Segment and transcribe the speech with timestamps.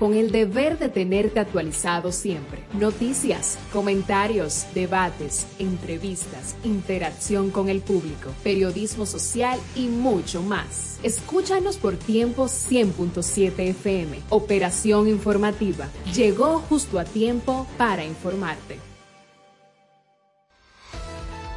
[0.00, 2.64] con el deber de tenerte actualizado siempre.
[2.72, 10.98] Noticias, comentarios, debates, entrevistas, interacción con el público, periodismo social y mucho más.
[11.02, 14.20] Escúchanos por tiempo 100.7 FM.
[14.30, 15.88] Operación informativa.
[16.14, 18.78] Llegó justo a tiempo para informarte.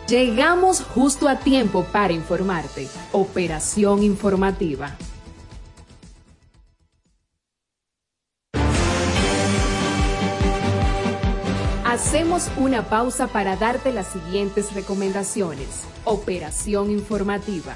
[0.10, 2.90] Llegamos justo a tiempo para informarte.
[3.14, 4.98] Operación informativa.
[11.94, 15.68] Hacemos una pausa para darte las siguientes recomendaciones.
[16.06, 17.76] Operación informativa.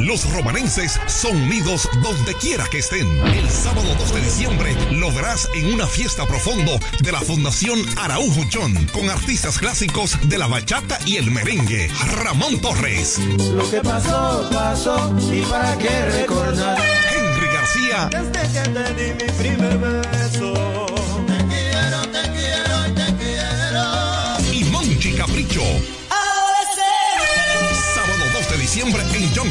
[0.00, 3.06] Los romanenses son unidos donde quiera que estén.
[3.28, 8.42] El sábado 2 de diciembre lo verás en una fiesta profundo de la Fundación Araujo
[8.52, 11.92] John con artistas clásicos de la bachata y el merengue.
[12.24, 13.20] Ramón Torres.
[13.54, 16.76] Lo que pasó, pasó y para qué recordar.
[17.08, 18.10] Henry García.
[18.10, 20.83] Desde que te di mi primer beso.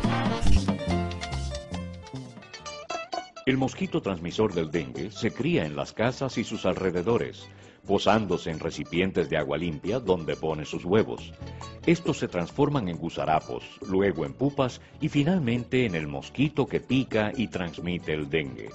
[3.46, 7.48] El mosquito transmisor del dengue se cría en las casas y sus alrededores,
[7.90, 11.34] posándose en recipientes de agua limpia donde pone sus huevos.
[11.88, 17.32] Estos se transforman en gusarapos, luego en pupas y finalmente en el mosquito que pica
[17.36, 18.70] y transmite el dengue.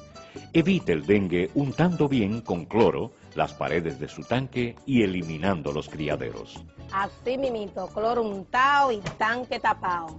[0.52, 5.88] Evite el dengue untando bien con cloro las paredes de su tanque y eliminando los
[5.88, 6.64] criaderos.
[6.90, 10.18] Así mimito, cloro untado y tanque tapado.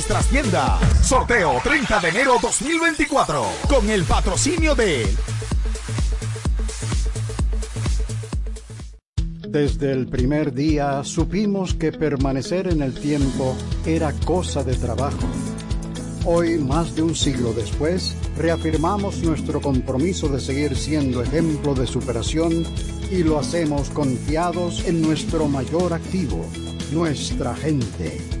[0.01, 1.05] nuestras tiendas.
[1.05, 5.05] Sorteo 30 de enero 2024 con el patrocinio de
[9.47, 15.27] Desde el primer día supimos que permanecer en el tiempo era cosa de trabajo.
[16.25, 22.63] Hoy, más de un siglo después, reafirmamos nuestro compromiso de seguir siendo ejemplo de superación
[23.11, 26.43] y lo hacemos confiados en nuestro mayor activo,
[26.91, 28.40] nuestra gente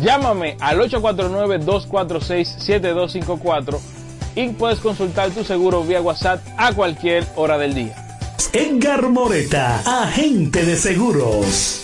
[0.00, 3.78] Llámame al 849-246-7254
[4.36, 7.94] y puedes consultar tu seguro vía WhatsApp a cualquier hora del día.
[8.52, 11.83] Edgar Moreta, agente de seguros.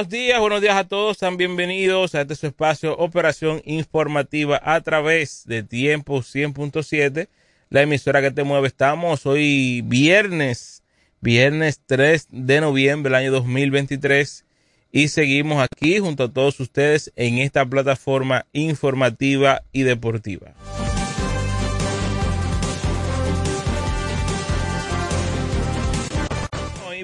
[0.00, 4.80] Buenos días, buenos días a todos, sean bienvenidos a este su espacio Operación Informativa a
[4.80, 7.28] través de Tiempo 100.7,
[7.68, 8.68] la emisora que te mueve.
[8.68, 10.82] Estamos hoy viernes,
[11.20, 14.46] viernes 3 de noviembre del año 2023
[14.90, 20.54] y seguimos aquí junto a todos ustedes en esta plataforma informativa y deportiva.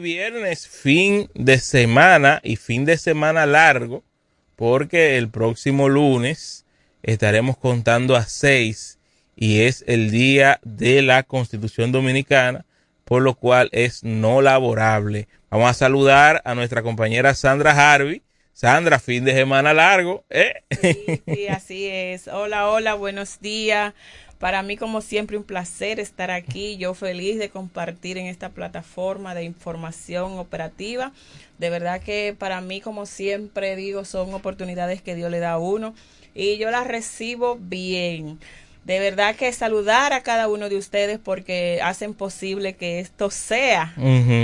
[0.07, 4.05] Viernes, fin de semana y fin de semana largo,
[4.55, 6.65] porque el próximo lunes
[7.03, 9.01] estaremos contando a seis
[9.35, 12.65] y es el día de la Constitución Dominicana,
[13.05, 15.27] por lo cual es no laborable.
[15.51, 18.23] Vamos a saludar a nuestra compañera Sandra Harvey.
[18.53, 20.25] Sandra, fin de semana largo.
[20.31, 20.63] ¿eh?
[20.71, 22.29] Sí, sí, así es.
[22.29, 23.93] Hola, hola, buenos días.
[24.39, 26.77] Para mí, como siempre, un placer estar aquí.
[26.77, 31.13] Yo feliz de compartir en esta plataforma de información operativa.
[31.59, 35.59] De verdad que para mí, como siempre digo, son oportunidades que Dios le da a
[35.59, 35.95] uno
[36.35, 38.39] y yo las recibo bien
[38.87, 43.93] de verdad que saludar a cada uno de ustedes porque hacen posible que esto sea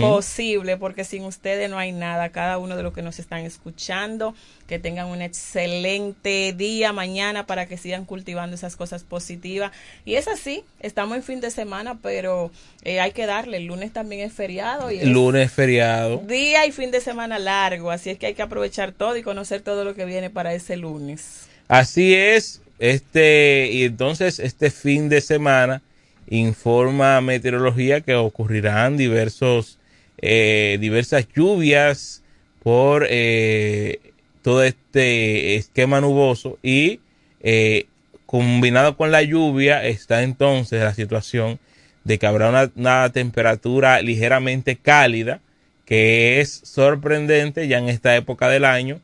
[0.01, 2.31] posible, porque sin ustedes no hay nada.
[2.31, 4.35] Cada uno de los que nos están escuchando,
[4.67, 9.71] que tengan un excelente día mañana para que sigan cultivando esas cosas positivas.
[10.05, 12.51] Y es así, estamos en fin de semana, pero
[12.83, 13.59] eh, hay que darle.
[13.59, 14.91] El lunes también es feriado.
[14.91, 16.17] Y lunes es feriado.
[16.27, 19.61] Día y fin de semana largo, así es que hay que aprovechar todo y conocer
[19.61, 21.47] todo lo que viene para ese lunes.
[21.69, 25.83] Así es, este, y entonces este fin de semana
[26.29, 29.79] informa meteorología que ocurrirán diversos,
[30.19, 32.25] eh, diversas lluvias
[32.61, 34.01] por eh,
[34.43, 36.99] todo este esquema nuboso y
[37.41, 37.87] eh,
[38.27, 41.61] combinado con la lluvia está entonces la situación
[42.03, 45.41] de que habrá una, una, temperatura ligeramente cálida
[45.85, 49.01] que es sorprendente ya en esta época del año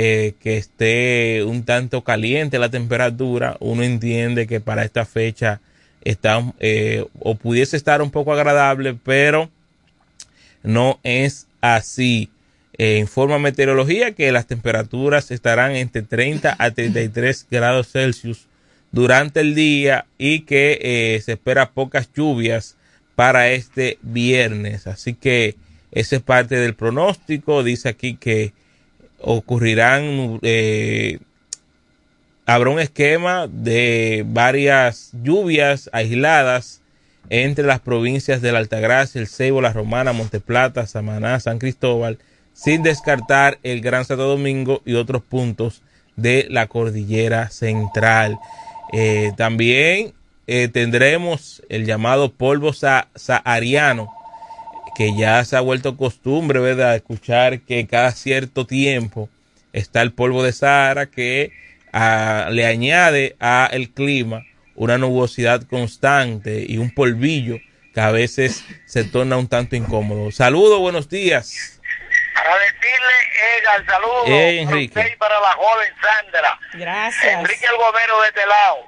[0.00, 5.60] eh, que esté un tanto caliente la temperatura, uno entiende que para esta fecha
[6.02, 9.50] está eh, o pudiese estar un poco agradable, pero
[10.62, 12.30] no es así.
[12.74, 18.46] Eh, informa meteorología que las temperaturas estarán entre 30 a 33 grados Celsius
[18.92, 22.76] durante el día y que eh, se espera pocas lluvias
[23.16, 24.86] para este viernes.
[24.86, 25.56] Así que
[25.90, 27.64] ese es parte del pronóstico.
[27.64, 28.52] Dice aquí que
[29.20, 31.18] ocurrirán, eh,
[32.46, 36.80] habrá un esquema de varias lluvias aisladas
[37.30, 42.18] entre las provincias de la Altagracia, el Ceibo, la Romana, Monteplata, Samaná, San Cristóbal,
[42.54, 45.82] sin descartar el Gran Santo Domingo y otros puntos
[46.16, 48.38] de la cordillera central.
[48.92, 50.14] Eh, también
[50.46, 54.10] eh, tendremos el llamado polvo sahariano,
[54.98, 56.96] que ya se ha vuelto costumbre, ¿verdad?
[56.96, 59.28] Escuchar que cada cierto tiempo
[59.72, 61.52] está el polvo de Sahara que
[61.92, 67.58] ah, le añade a el clima una nubosidad constante y un polvillo
[67.94, 70.32] que a veces se torna un tanto incómodo.
[70.32, 71.80] Saludos, buenos días.
[72.34, 73.14] Para decirle,
[73.60, 75.16] Edgar, saludos Eh, Enrique.
[75.16, 76.58] para la joven Sandra.
[76.74, 77.38] Gracias.
[77.40, 78.78] Enrique el Gomero de este lado.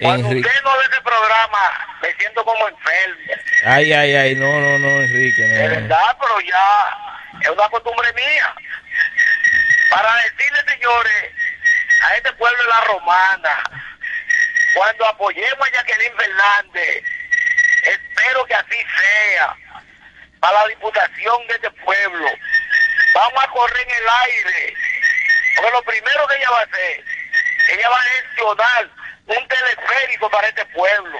[0.00, 0.48] Cuando Enrique.
[0.48, 3.32] usted no ve ese programa, me siento como enfermo.
[3.64, 5.42] Ay, ay, ay, no, no, no, Enrique.
[5.42, 6.98] no, De verdad, pero ya
[7.42, 8.54] es una costumbre mía.
[9.90, 11.32] Para decirle, señores,
[12.02, 13.62] a este pueblo de la Romana,
[14.74, 17.02] cuando apoyemos a Jacqueline Fernández,
[17.82, 19.56] espero que así sea,
[20.40, 22.28] para la diputación de este pueblo.
[23.14, 24.74] Vamos a correr en el aire,
[25.56, 27.04] porque lo primero que ella va a hacer,
[27.70, 28.90] ella va a gestionar
[29.26, 31.18] un teleférico para este pueblo.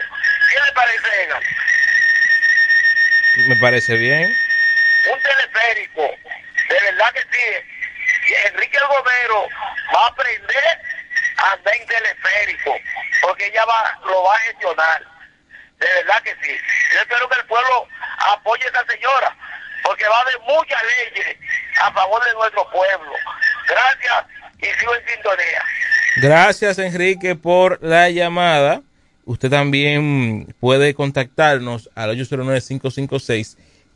[0.51, 1.43] ¿Qué le parece, Edgar?
[3.49, 4.35] Me parece bien.
[5.13, 6.03] un teleférico,
[6.69, 8.29] de verdad que sí.
[8.29, 8.85] Y Enrique el
[9.95, 10.81] va a aprender
[11.37, 12.77] a andar en teleférico,
[13.23, 15.03] porque ella va, lo va a gestionar.
[15.79, 16.59] De verdad que sí.
[16.95, 17.87] Yo espero que el pueblo
[18.19, 19.37] apoye a esa señora,
[19.83, 21.37] porque va a haber muchas leyes
[21.81, 23.13] a favor de nuestro pueblo.
[23.69, 24.25] Gracias
[24.59, 25.65] y sigo en sintonía.
[26.21, 28.83] Gracias, Enrique, por la llamada.
[29.25, 32.17] Usted también puede contactarnos al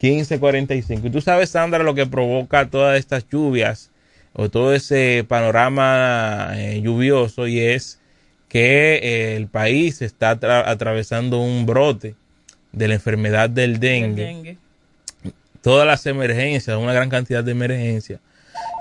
[0.00, 1.04] 809-556-1545.
[1.06, 3.90] Y tú sabes, Sandra, lo que provoca todas estas lluvias
[4.32, 8.00] o todo ese panorama eh, lluvioso y es
[8.48, 12.14] que eh, el país está atra- atravesando un brote
[12.72, 14.24] de la enfermedad del dengue.
[14.24, 14.56] Dengue.
[15.62, 18.18] Todas las emergencias, una gran cantidad de emergencias,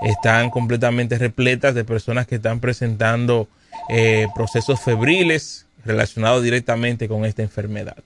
[0.02, 3.48] están completamente repletas de personas que están presentando
[3.88, 7.96] eh, procesos febriles relacionados directamente con esta enfermedad.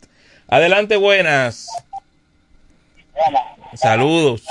[0.48, 1.68] Adelante, buenas.
[3.74, 4.44] Saludos.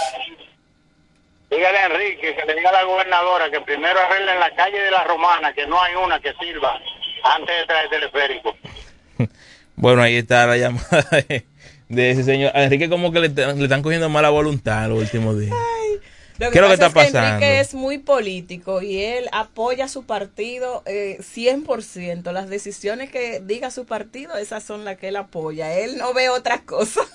[1.49, 4.91] Dígale a Enrique que le diga a la gobernadora que primero arreglen la calle de
[4.91, 6.79] la Romana, que no hay una que sirva
[7.23, 8.55] antes de traer teleférico.
[9.75, 11.45] Bueno, ahí está la llamada de,
[11.89, 12.51] de ese señor.
[12.55, 15.53] A Enrique como que le, le están cogiendo mala voluntad los últimos días.
[16.39, 17.27] Lo ¿Qué es lo que está es que pasando?
[17.35, 22.31] Enrique es muy político y él apoya a su partido eh, 100%.
[22.31, 25.73] Las decisiones que diga su partido, esas son las que él apoya.
[25.73, 27.05] Él no ve otras cosas.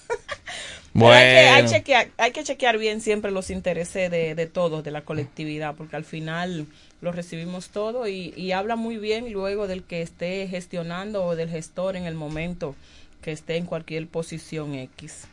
[0.93, 1.69] Pero hay, que, hay, Bueno.
[1.71, 5.97] chequear, hay que chequear bien siempre los intereses de, de todos, de la colectividad, porque
[5.97, 6.67] al final
[7.01, 11.51] lo recibimos todo y, y habla muy bien luego del que esté gestionando o del
[11.51, 12.75] gestor en el momento
[13.23, 15.27] que esté en cualquier posición X.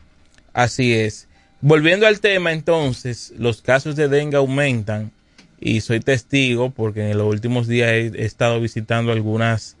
[0.52, 1.28] Así es.
[1.68, 5.10] Volviendo al tema, entonces, los casos de dengue aumentan
[5.58, 9.74] y soy testigo porque en los últimos días he, estado visitando algunos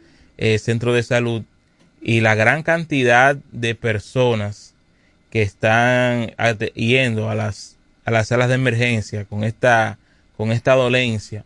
[0.58, 1.44] centros de salud
[2.02, 4.74] y la gran cantidad de personas
[5.30, 6.34] que están
[6.74, 9.96] yendo a las, a las salas de emergencia con esta,
[10.36, 11.44] con esta dolencia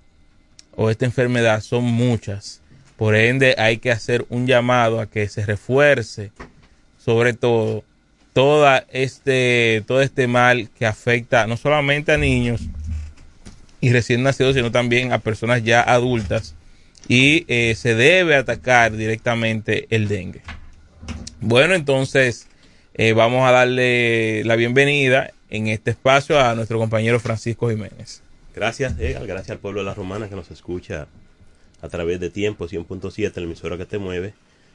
[0.75, 2.63] o esta enfermedad son muchas.
[2.97, 6.33] Por ende, hay que hacer un llamado a que se refuerce,
[6.97, 7.85] sobre todo,
[8.33, 12.63] toda este, todo este mal que afecta no solamente a niños
[13.81, 16.55] y recién nacidos, sino también a personas ya adultas.
[17.09, 20.43] Y eh, se debe atacar directamente el dengue.
[21.41, 22.47] Bueno, entonces
[22.95, 28.23] eh, vamos a darle la bienvenida en este espacio a nuestro compañero Francisco Jiménez.
[28.55, 28.97] Gracias.
[28.97, 31.09] Gracias al pueblo de la Romana que nos escucha
[31.83, 34.35] a través de Tiempo 100.7, la emisora que te mueve.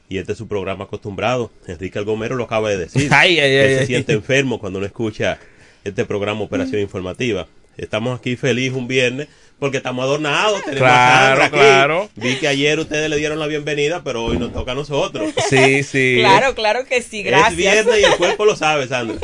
[0.09, 1.51] Y este es su programa acostumbrado.
[1.67, 3.07] Enrique Algomero lo acaba de decir.
[3.11, 3.85] Ay, ay, ay, se ay.
[3.87, 5.39] siente enfermo cuando no escucha
[5.83, 7.47] este programa Operación Informativa.
[7.77, 9.27] Estamos aquí feliz un viernes
[9.59, 10.61] porque estamos adornados.
[10.63, 12.09] Tenemos Claro, claro.
[12.15, 15.33] Vi que ayer ustedes le dieron la bienvenida, pero hoy nos toca a nosotros.
[15.49, 16.17] Sí, sí.
[16.19, 17.51] Claro, claro que sí, gracias.
[17.51, 19.17] Es viernes y el cuerpo lo sabe, Sandra.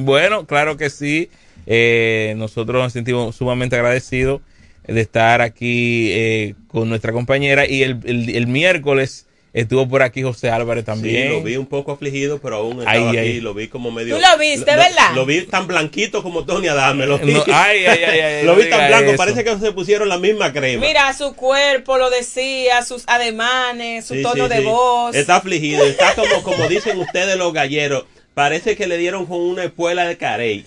[0.00, 1.30] bueno, claro que sí.
[1.66, 4.40] Eh, nosotros nos sentimos sumamente agradecidos
[4.86, 9.25] de estar aquí eh, con nuestra compañera y el, el, el miércoles
[9.60, 11.28] estuvo por aquí José Álvarez también.
[11.28, 13.40] Sí, lo vi un poco afligido, pero aún estaba Ay, aquí, ay.
[13.40, 14.14] lo vi como medio...
[14.16, 15.14] Tú lo viste, lo- ¿verdad?
[15.14, 18.52] Lo vi tan blanquito como Tony Adame, lo vi, No, ay, ay, ay, ay, lo
[18.54, 19.16] no vi tan blanco, eso.
[19.16, 20.84] parece que se pusieron la misma crema.
[20.86, 24.64] Mira, su cuerpo lo decía, sus ademanes, su Sí, tono sí, de sí.
[24.64, 25.14] voz.
[25.16, 29.64] Está afligido, está como, como dicen ustedes los galleros, parece que le dieron con una
[29.64, 30.66] espuela de carey.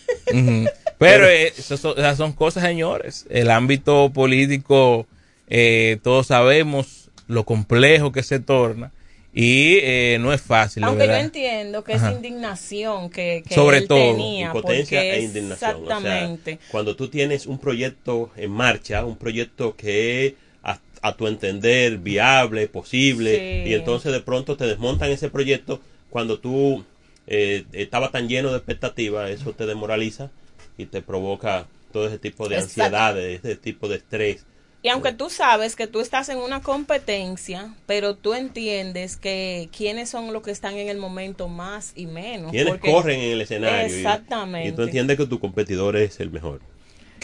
[0.97, 3.25] Pero eh, eso son- esas son cosas, señores.
[3.29, 5.05] El ámbito político,
[5.47, 6.98] eh, todos sabemos
[7.29, 8.91] lo complejo que se torna
[9.33, 10.83] y eh, no es fácil.
[10.83, 12.07] Aunque yo entiendo que Ajá.
[12.07, 15.55] esa indignación que, que Sobre él todo, tenía, Impotencia porque e indignación.
[15.83, 16.59] O sea, Exactamente.
[16.71, 20.33] cuando tú tienes un proyecto en marcha, un proyecto que es
[20.63, 23.69] a, a tu entender viable, posible, Sí.
[23.69, 26.83] y entonces de pronto te desmontan ese proyecto cuando tú
[27.27, 30.31] eh, estabas tan lleno de expectativas, eso te demoraliza
[30.79, 32.81] y te provoca todo ese tipo de Exacto.
[32.81, 34.45] ansiedades, ese tipo de estrés.
[34.81, 40.09] Y aunque tú sabes que tú estás en una competencia, pero tú entiendes que quiénes
[40.09, 42.51] son los que están en el momento más y menos.
[42.51, 43.93] Quienes porque- corren en el escenario.
[43.93, 44.69] y- Exactamente.
[44.69, 46.61] Y, tú entiendes que tu competidor es el mejor.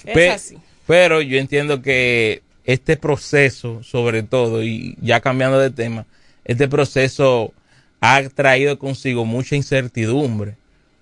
[0.04, 0.58] Pe- Es así.
[0.86, 6.06] Pero yo entiendo que este proceso, sobre todo, y ya cambiando de tema,
[6.44, 7.54] este proceso
[8.02, 10.56] ha traído consigo mucha incertidumbre.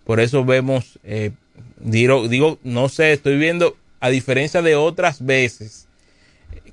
[0.05, 1.31] Por eso vemos, eh,
[1.79, 5.88] digo, digo, no sé, estoy viendo, a diferencia de otras veces,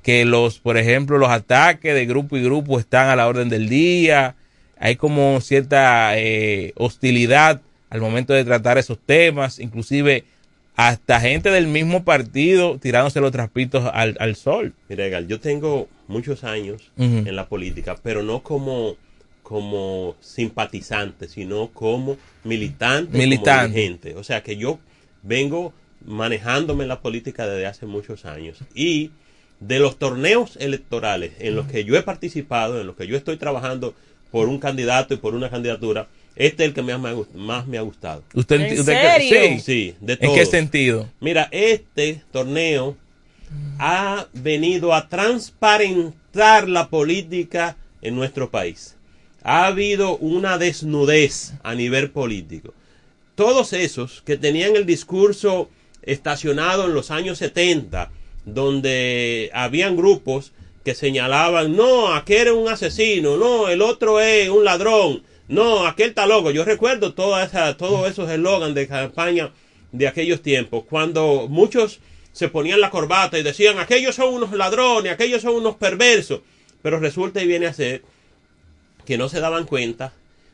[0.03, 3.69] que los, por ejemplo, los ataques de grupo y grupo están a la orden del
[3.69, 4.35] día,
[4.79, 10.25] hay como cierta eh, hostilidad al momento de tratar esos temas, inclusive
[10.77, 14.73] hasta gente del mismo partido tirándose los trapitos al, al sol.
[14.89, 18.97] Mira, yo tengo muchos años en la política, pero no como,
[19.43, 23.63] como simpatizante, sino como militante, Militante.
[23.63, 24.15] como dirigente.
[24.17, 24.79] O sea que yo
[25.23, 25.75] vengo
[26.07, 28.59] manejándome en la política desde hace muchos años.
[28.75, 29.11] Y
[29.61, 33.37] de los torneos electorales en los que yo he participado, en los que yo estoy
[33.37, 33.95] trabajando
[34.31, 37.67] por un candidato y por una candidatura, este es el que más me ha, más
[37.67, 38.23] me ha gustado.
[38.35, 39.57] ¿Usted, ¿En usted- serio?
[39.57, 39.61] Sí.
[39.61, 41.09] Sí, de ¿En qué sentido?
[41.21, 42.97] Mira, este torneo
[43.79, 48.97] ha venido a transparentar la política en nuestro país.
[49.43, 52.73] Ha habido una desnudez a nivel político.
[53.35, 55.69] Todos esos que tenían el discurso
[56.03, 58.11] estacionado en los años 70,
[58.45, 60.53] donde habían grupos
[60.85, 66.11] que señalaban, no, aquel es un asesino, no, el otro es un ladrón, no, aquel
[66.11, 66.51] está loco.
[66.51, 69.53] Yo recuerdo toda esa, todos esos eslogans de campaña
[69.93, 72.01] de aquellos tiempos, cuando muchos
[72.33, 76.41] se ponían la corbata y decían, aquellos son unos ladrones, aquellos son unos perversos,
[76.83, 78.03] pero resulta y viene a ser
[79.05, 80.13] que no se daban cuenta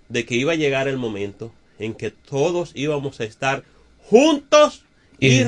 [0.08, 3.64] de que iba a llegar el momento en que todos íbamos a estar
[4.08, 4.82] juntos
[5.18, 5.46] y, Y-.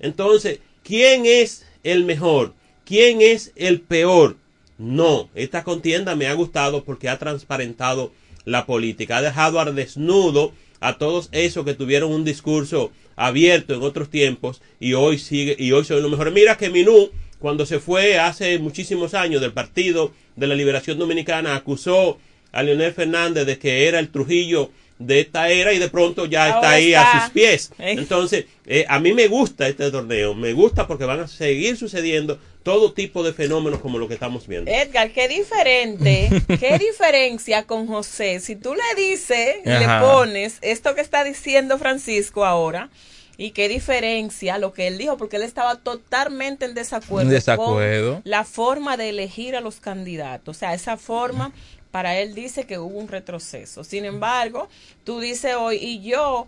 [0.00, 2.52] Entonces, ¿quién es el mejor?
[2.84, 4.38] ¿Quién es el peor?
[4.76, 8.12] No, esta contienda me ha gustado porque ha transparentado
[8.44, 13.82] la política, ha dejado al desnudo a todos esos que tuvieron un discurso abierto en
[13.82, 16.34] otros tiempos y hoy sigue y hoy son los mejores.
[16.34, 21.54] Mira que Minú cuando se fue hace muchísimos años del Partido de la Liberación Dominicana
[21.54, 22.18] acusó
[22.50, 26.50] a Leonel Fernández de que era el Trujillo de esta era y de pronto ya
[26.50, 27.10] está ahí está.
[27.10, 27.72] a sus pies.
[27.78, 32.38] Entonces, eh, a mí me gusta este torneo, me gusta porque van a seguir sucediendo
[32.62, 34.70] todo tipo de fenómenos como lo que estamos viendo.
[34.70, 36.28] Edgar, qué diferente,
[36.60, 38.38] qué diferencia con José.
[38.40, 40.00] Si tú le dices, Ajá.
[40.00, 42.90] le pones esto que está diciendo Francisco ahora,
[43.38, 48.14] y qué diferencia lo que él dijo, porque él estaba totalmente en desacuerdo, En desacuerdo.
[48.16, 50.58] con la forma de elegir a los candidatos.
[50.58, 51.50] O sea, esa forma,
[51.90, 53.84] para él dice que hubo un retroceso.
[53.84, 54.68] Sin embargo,
[55.04, 56.46] tú dices hoy, y yo,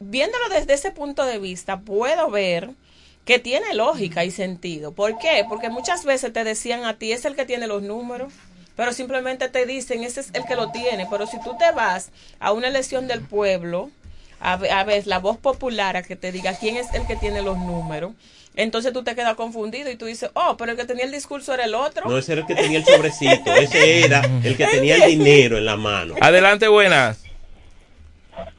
[0.00, 2.70] viéndolo desde ese punto de vista, puedo ver
[3.24, 4.92] que tiene lógica y sentido.
[4.92, 5.44] ¿Por qué?
[5.48, 8.32] Porque muchas veces te decían a ti, es el que tiene los números,
[8.74, 11.06] pero simplemente te dicen, ese es el que lo tiene.
[11.10, 13.90] Pero si tú te vas a una elección del pueblo,
[14.40, 17.42] a, a ver, la voz popular a que te diga quién es el que tiene
[17.42, 18.12] los números,
[18.56, 21.54] entonces tú te quedas confundido y tú dices, oh, pero el que tenía el discurso
[21.54, 22.08] era el otro.
[22.08, 25.56] No, ese era el que tenía el sobrecito, ese era el que tenía el dinero
[25.56, 26.14] en la mano.
[26.20, 27.24] Adelante, buenas.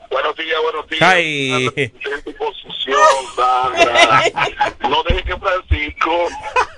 [0.10, 1.02] Buenos días, buenos días.
[1.02, 1.70] Ay.
[1.76, 3.00] En tu posición,
[3.36, 4.24] Sandra.
[4.88, 6.28] No dejes que Francisco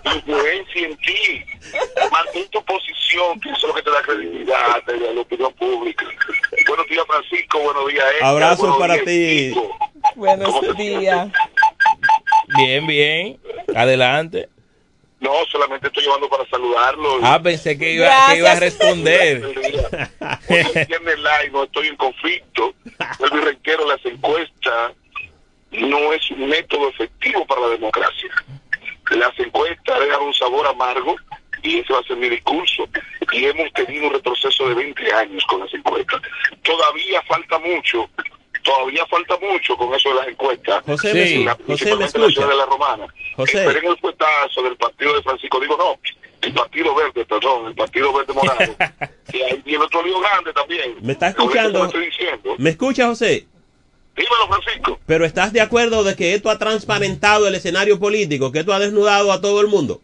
[0.06, 1.46] influencie en ti.
[2.12, 6.06] Mantén tu posición, que eso es lo que te da credibilidad de la opinión pública.
[6.66, 7.60] Buenos días, Francisco.
[7.60, 8.30] Buenos días, Edgar.
[8.30, 9.62] Abrazos Buenos para días, ti.
[10.16, 11.28] Buenos días.
[12.48, 13.40] Bien, bien.
[13.76, 14.50] Adelante.
[15.20, 17.20] No, solamente estoy llevando para saludarlo.
[17.24, 19.42] Ah, pensé que iba, que iba a responder.
[20.50, 22.76] Viernes live, no estoy en conflicto.
[23.20, 24.94] El virrenquero, las encuestas
[25.72, 28.30] no es un método efectivo para la democracia.
[29.12, 31.16] las encuestas dejan un sabor amargo
[31.64, 32.88] y ese va a ser mi discurso.
[33.32, 36.22] Y hemos tenido un retroceso de 20 años con las encuestas.
[36.62, 38.10] Todavía falta mucho,
[38.66, 40.84] todavía falta mucho con eso de las encuestas.
[40.86, 42.48] José, me- la- José, ¿me principalmente en la escucha?
[42.48, 43.08] de la Romana.
[43.38, 43.60] José.
[43.66, 45.60] Esperen el puestazo del partido de Francisco.
[45.62, 46.00] Digo, no,
[46.42, 48.76] el partido verde, perdón, el partido verde morado.
[49.34, 50.96] y ahí viene otro lío grande también.
[51.02, 51.80] ¿Me está escuchando?
[51.80, 52.56] le estoy diciendo.
[52.58, 53.46] ¿Me escucha, José?
[54.16, 55.00] Dímelo, Francisco.
[55.06, 58.80] Pero ¿estás de acuerdo de que esto ha transparentado el escenario político, que esto ha
[58.80, 60.02] desnudado a todo el mundo?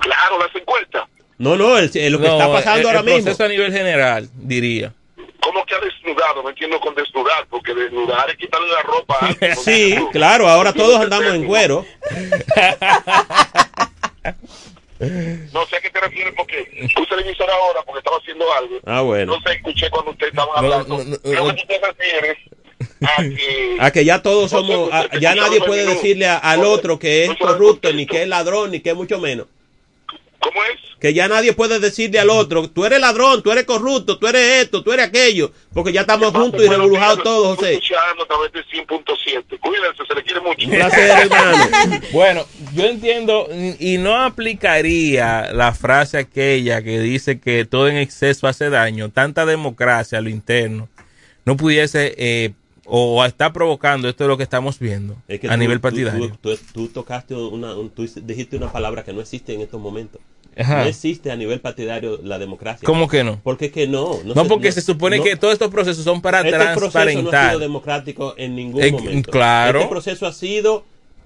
[0.00, 1.04] Claro, las encuestas.
[1.38, 3.22] No, no, el- el- lo que No, está pasando el- ahora el mismo.
[3.24, 4.92] proceso a nivel general, diría.
[5.40, 6.42] ¿Cómo que ha desnudado?
[6.42, 9.16] No entiendo con desnudar, porque desnudar es quitarle la ropa.
[9.20, 9.56] a alguien.
[9.56, 11.84] Sí, claro, ahora todos andamos en cuero.
[14.98, 18.80] No sé a qué te refieres porque puse el emisor ahora porque estaba haciendo algo.
[18.86, 19.36] Ah, bueno.
[19.36, 20.98] No sé, escuché cuando usted estaba No, hablando.
[20.98, 21.54] no, no, Creo no.
[21.54, 22.38] que tú te refieres
[23.02, 23.76] a que...
[23.78, 27.36] A que ya todos somos, a- ya nadie puede decirle a- al otro que es
[27.36, 29.46] corrupto, ni que es ladrón, ni que es mucho menos.
[30.40, 30.80] ¿Cómo es?
[31.00, 34.62] Que ya nadie puede decirle al otro, tú eres ladrón, tú eres corrupto, tú eres
[34.64, 37.74] esto, tú eres aquello, porque ya estamos juntos y revolujados todos, José.
[37.74, 39.58] escuchando a través de 100.7.
[39.60, 40.66] Cuídense, se le quiere mucho.
[40.70, 41.64] Hermano.
[42.12, 43.46] Bueno, yo entiendo
[43.78, 49.46] y no aplicaría la frase aquella que dice que todo en exceso hace daño, tanta
[49.46, 50.88] democracia a lo interno,
[51.44, 52.52] no pudiese eh,
[52.86, 55.82] o está provocando esto es lo que estamos viendo Es que a tú- nivel tú-
[55.82, 56.28] partidario.
[56.40, 59.80] Tú, tú- tú tocaste una, un- tú dijiste una palabra que no existe en estos
[59.80, 60.20] momentos.
[60.58, 60.82] Ajá.
[60.82, 62.86] No existe a nivel partidario la democracia.
[62.86, 63.40] ¿Cómo que no?
[63.42, 64.18] Porque que no.
[64.24, 67.48] No, porque se supone que todos estos procesos son para este proceso no ha transparentar.
[67.50, 69.30] sido democrático en ningún Eh, momento.
[69.30, 69.80] claro.
[69.80, 70.84] Este proceso ha sido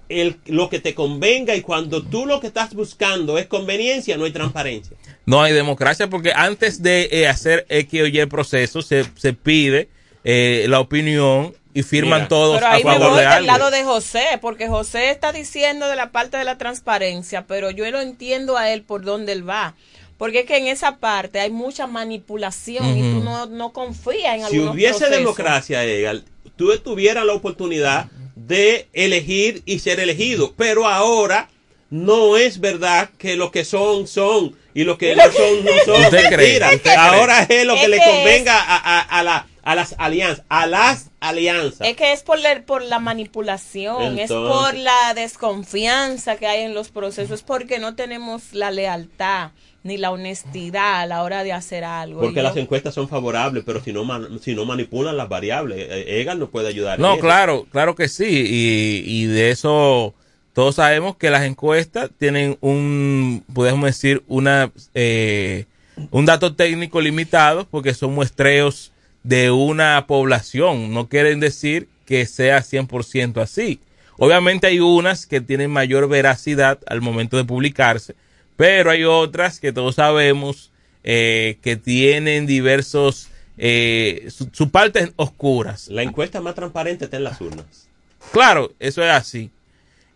[0.09, 4.25] el, lo que te convenga y cuando tú lo que estás buscando es conveniencia, no
[4.25, 4.97] hay transparencia.
[5.27, 9.89] No hay democracia porque antes de eh, hacer X o Y proceso se, se pide
[10.25, 12.29] eh, la opinión y firman Mira.
[12.29, 13.47] todos Pero a ahí me favor voy de del algo.
[13.47, 17.89] lado de José, porque José está diciendo de la parte de la transparencia, pero yo
[17.91, 19.75] lo entiendo a él por donde él va.
[20.19, 24.41] Porque es que en esa parte hay mucha manipulación y tú no, no confías en
[24.41, 25.19] Si algunos hubiese procesos.
[25.19, 26.25] democracia, Egal,
[26.57, 28.07] tú tuvieras la oportunidad
[28.37, 30.53] de elegir y ser elegido.
[30.57, 31.49] Pero ahora
[31.89, 36.03] no es verdad que lo que son, son y lo que no son, no son.
[36.05, 36.37] ¿Usted cree?
[36.61, 36.67] Mentira.
[36.69, 36.97] ¿Usted cree?
[36.97, 40.45] Ahora es lo que Es le convenga a, a- a la- a las alianzas.
[40.49, 41.87] A las alianzas.
[41.87, 46.75] Es que es por la, por la manipulación, es por la desconfianza que hay en
[46.75, 49.51] los procesos, es porque no tenemos la lealtad
[49.83, 52.21] ni la honestidad a la hora de hacer algo.
[52.21, 56.21] Porque las encuestas son favorables, pero si no, man- si no manipulan las variables, eh,
[56.21, 56.99] Egal no puede ayudar.
[56.99, 58.27] No, claro, claro que sí.
[58.27, 60.15] Y, y de eso
[60.53, 65.65] todos sabemos que las encuestas tienen un, podemos decir, una, eh,
[66.11, 68.93] un dato técnico limitado porque son muestreos
[69.23, 70.93] de una población.
[70.93, 73.81] No quieren decir que sea 100% así.
[74.19, 78.15] Obviamente hay unas que tienen mayor veracidad al momento de publicarse,
[78.57, 80.71] pero hay otras que todos sabemos
[81.05, 85.89] eh, que tienen diversos, eh, su, su partes oscuras.
[85.89, 87.89] La encuesta más transparente está en las urnas.
[88.33, 89.51] Claro, eso es así.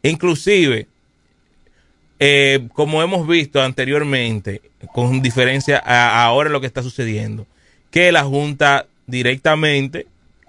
[0.03, 0.87] Inclusive,
[2.19, 4.61] eh, como hemos visto anteriormente,
[4.93, 7.47] con diferencia a ahora lo que está sucediendo,
[7.91, 10.07] que la Junta directamente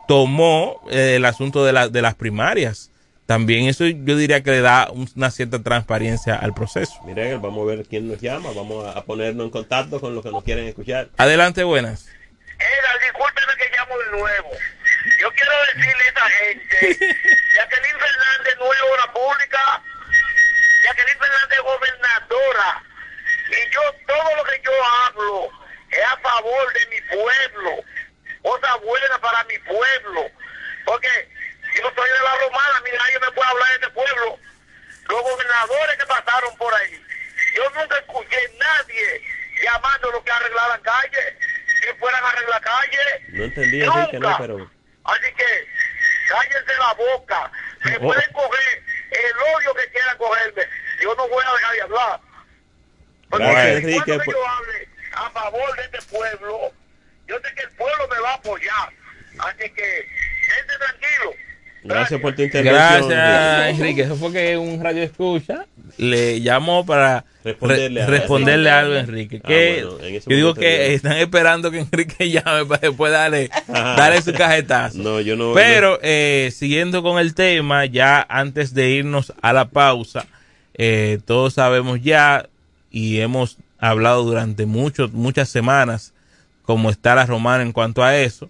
[0.07, 2.91] tomó eh, el asunto de, la- de las primarias.
[3.25, 6.93] También eso yo diría que le da un- una cierta transparencia al proceso.
[7.05, 10.23] Mira, Egal, vamos a ver quién nos llama, vamos a, ponernos en contacto con los
[10.23, 11.09] que nos quieren escuchar.
[11.17, 12.05] Adelante, buenas.
[12.05, 14.49] Edgar, discúlpeme que llamo de nuevo.
[15.21, 16.77] Yo quiero decirle a esa gente,
[17.55, 19.83] Jacqueline Fernández no es obra pública,
[20.83, 22.83] Jacqueline Fernández es gobernadora.
[23.49, 24.71] Y yo, todo lo que yo
[25.05, 25.49] hablo
[25.91, 27.83] es a favor de mi pueblo,
[28.85, 30.29] buena para mi pueblo.
[30.85, 31.09] Porque
[31.75, 34.39] yo soy de la romana, mira, nadie me puede hablar de este pueblo.
[35.09, 37.05] Los gobernadores que pasaron por ahí,
[37.55, 39.21] yo nunca escuché nadie
[39.63, 41.37] llamando a los que arreglaran calle,
[41.81, 43.25] que fueran a arreglar calle.
[43.29, 44.37] No entendí, Enrique, no, Nunca.
[44.39, 44.71] pero...
[45.05, 45.67] Así que
[46.29, 47.51] cállense la boca.
[47.83, 48.01] Me Oh.
[48.01, 50.63] pueden coger el odio que quieran cogerme.
[51.01, 52.19] Yo no voy a dejar de hablar.
[53.29, 54.25] Porque Gracias, cuando Enrique.
[54.25, 56.73] por- yo hable a favor de este pueblo,
[57.27, 58.89] yo sé que el pueblo me va a apoyar.
[59.39, 61.31] Así que, gente tranquilo.
[61.83, 63.09] Gracias por tu intervención.
[63.09, 64.01] Gracias, Enrique.
[64.01, 65.65] Eso fue que un radio escucha
[65.97, 69.39] le llamó para Responderle re- a- responderle algo a Enrique.
[69.43, 72.81] Ah, Que bueno, en ese yo digo que ya- están esperando que Enrique llame para
[72.81, 73.95] después darle, Ajá.
[73.95, 74.97] darle su cajetazo.
[74.97, 75.53] No, yo no.
[75.53, 80.25] Pero eh, siguiendo con el tema, ya antes de irnos a la pausa,
[80.73, 82.47] eh, todos sabemos ya
[82.89, 86.13] y hemos hablado durante muchos muchas semanas
[86.65, 88.49] cómo está la romana en cuanto a eso.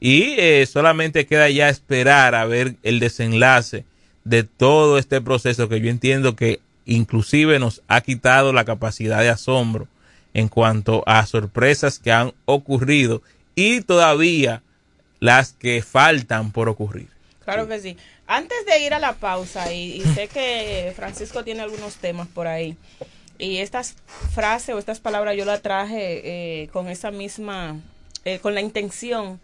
[0.00, 3.84] Y eh, solamente queda ya esperar a ver el desenlace
[4.24, 9.30] de todo este proceso que yo entiendo que inclusive nos ha quitado la capacidad de
[9.30, 9.88] asombro
[10.34, 13.22] en cuanto a sorpresas que han ocurrido
[13.54, 14.62] y todavía
[15.18, 17.08] las que faltan por ocurrir.
[17.44, 17.96] Claro que sí.
[18.26, 22.48] Antes de ir a la pausa, y, y sé que Francisco tiene algunos temas por
[22.48, 22.76] ahí,
[23.38, 23.96] y estas
[24.32, 27.80] frases o estas palabras yo las traje eh, con esa misma,
[28.24, 29.40] eh, con la intención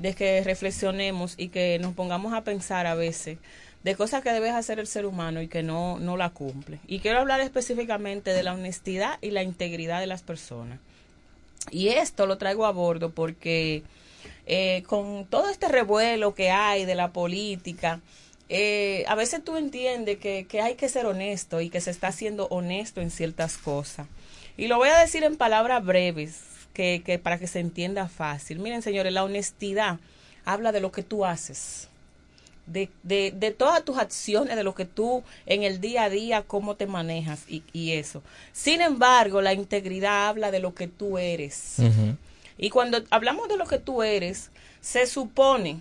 [0.00, 3.38] de que reflexionemos y que nos pongamos a pensar a veces
[3.82, 6.80] de cosas que debe hacer el ser humano y que no, no la cumple.
[6.88, 10.80] Y quiero hablar específicamente de la honestidad y la integridad de las personas.
[11.70, 13.84] Y esto lo traigo a bordo porque
[14.46, 18.00] eh, con todo este revuelo que hay de la política,
[18.48, 22.12] eh, a veces tú entiendes que, que, hay que ser honesto y que se está
[22.12, 24.06] siendo honesto en ciertas cosas.
[24.56, 26.40] Y lo voy a decir en palabras breves,
[26.72, 28.58] que, que para que se entienda fácil.
[28.58, 29.98] Miren, señores, la honestidad
[30.44, 31.88] habla de lo que tú haces.
[32.66, 36.42] De, de, de, todas tus acciones, de lo que tú en el día a día,
[36.42, 38.22] cómo te manejas y, y eso.
[38.52, 41.76] Sin embargo, la integridad habla de lo que tú eres.
[41.78, 42.16] Uh -huh.
[42.58, 45.80] Y cuando hablamos de lo que tú eres, se supone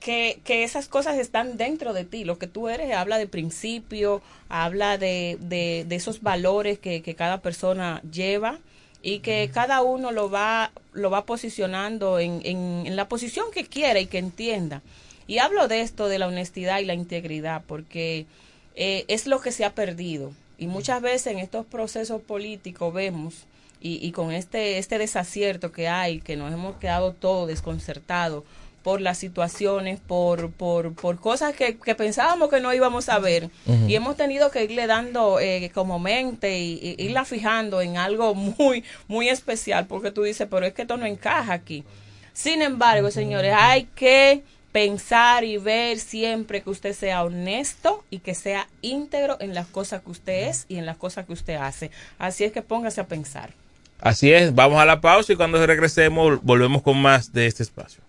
[0.00, 2.24] que, que, esas cosas están dentro de ti.
[2.24, 7.14] Lo que tú eres habla de principio, habla de, de, de esos valores que, que,
[7.14, 8.58] cada persona lleva
[9.02, 13.64] y que cada uno lo va, lo va posicionando en, en, en, la posición que
[13.64, 14.82] quiera y que entienda.
[15.26, 18.26] Y hablo de esto, de la honestidad y la integridad, porque
[18.74, 20.32] eh, es lo que se ha perdido.
[20.58, 23.46] Y muchas veces en estos procesos políticos vemos,
[23.80, 28.44] y, y con este, este desacierto que hay, que nos hemos quedado todos desconcertados,
[28.82, 33.50] por las situaciones, por, por, por cosas que, que, pensábamos que no íbamos a ver.
[33.66, 33.90] Uh -huh.
[33.90, 38.34] Y hemos tenido que irle dando eh, como mente y, y, irla fijando en algo
[38.34, 41.84] muy, muy especial, porque tú dices, pero es que esto no encaja aquí.
[42.32, 48.34] Sin embargo, señores, hay que pensar y ver siempre que usted sea honesto y que
[48.34, 51.90] sea íntegro en las cosas que usted es y en las cosas que usted hace.
[52.18, 53.50] Así es que póngase a pensar.
[54.00, 58.00] Así es, vamos a la pausa y cuando regresemos volvemos con más de este espacio.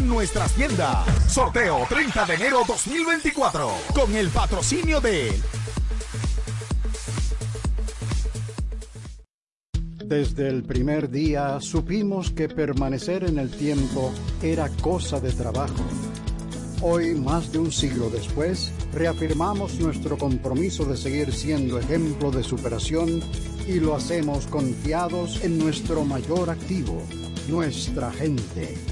[0.00, 1.32] nuestra nuestras tiendas.
[1.32, 5.32] Sorteo 30 de enero 2024 con el patrocinio de
[10.04, 15.84] Desde el primer día supimos que permanecer en el tiempo era cosa de trabajo.
[16.80, 23.20] Hoy, más de un siglo después, reafirmamos nuestro compromiso de seguir siendo ejemplo de superación
[23.66, 27.02] y lo hacemos confiados en nuestro mayor activo,
[27.48, 28.91] nuestra gente.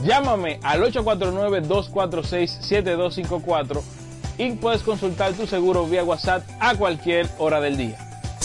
[0.00, 3.82] Llámame al 849-246-7254
[4.38, 7.98] y puedes consultar tu seguro vía WhatsApp a cualquier hora del día.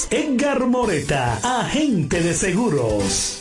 [0.10, 3.41] Edgar Moreta, agente de seguros.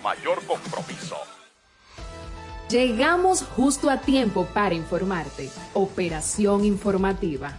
[0.00, 1.16] mayor compromiso.
[2.70, 5.48] Llegamos justo a tiempo para informarte.
[5.72, 7.56] Operación informativa.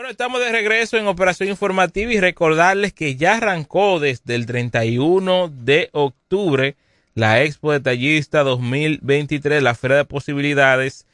[0.00, 5.52] Bueno, estamos de regreso en Operación Informativa y recordarles que ya arrancó desde el 31
[5.54, 6.74] de octubre
[7.14, 11.06] la Expo Detallista 2023, la Feria de Posibilidades,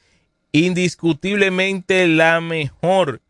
[0.52, 3.22] indiscutiblemente la mejor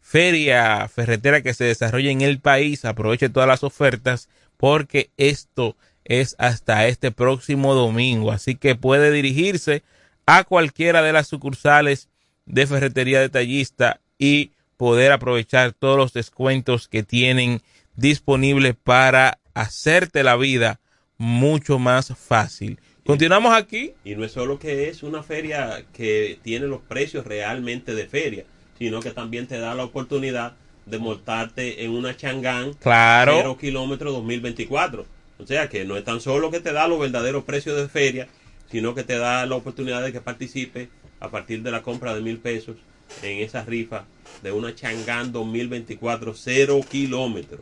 [0.00, 2.84] feria ferretera que se desarrolla en el país.
[2.84, 8.30] Aproveche todas las ofertas porque esto es hasta este próximo domingo.
[8.30, 9.82] Así que puede dirigirse
[10.26, 12.08] a cualquiera de las sucursales
[12.46, 17.60] de Ferretería Detallista y poder aprovechar todos los descuentos que tienen
[17.96, 20.80] disponibles para hacerte la vida
[21.18, 22.80] mucho más fácil.
[23.04, 23.92] Continuamos aquí.
[24.06, 28.46] Y no es solo que es una feria que tiene los precios realmente de feria,
[28.78, 30.54] sino que también te da la oportunidad
[30.86, 33.34] de montarte en una Changán Claro.
[33.36, 35.04] 0 kilómetros 2024.
[35.40, 38.28] O sea que no es tan solo que te da los verdaderos precios de feria,
[38.70, 40.88] sino que te da la oportunidad de que participe
[41.20, 42.76] a partir de la compra de mil pesos
[43.22, 44.04] en esa rifa
[44.42, 47.60] de una Changán 2024 0 kilómetros.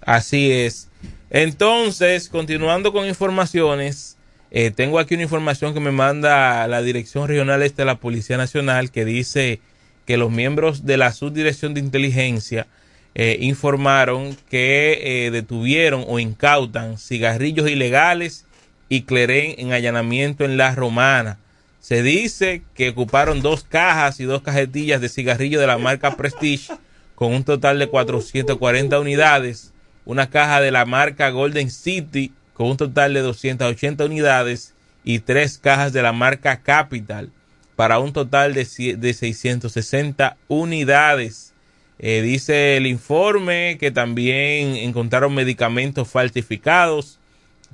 [0.00, 0.88] Así es.
[1.30, 4.16] Entonces, continuando con informaciones,
[4.50, 8.36] eh, tengo aquí una información que me manda la Dirección Regional Este de la Policía
[8.36, 9.60] Nacional que dice
[10.06, 12.66] que los miembros de la Subdirección de Inteligencia
[13.14, 18.46] eh, informaron que eh, detuvieron o incautan cigarrillos ilegales
[18.88, 21.38] y clerén en allanamiento en La Romana.
[21.80, 26.74] Se dice que ocuparon dos cajas y dos cajetillas de cigarrillos de la marca Prestige
[27.14, 29.72] con un total de 440 unidades,
[30.04, 34.74] una caja de la marca Golden City con un total de 280 unidades
[35.04, 37.30] y tres cajas de la marca Capital
[37.76, 41.54] para un total de 660 unidades.
[41.98, 47.18] Eh, dice el informe que también encontraron medicamentos falsificados,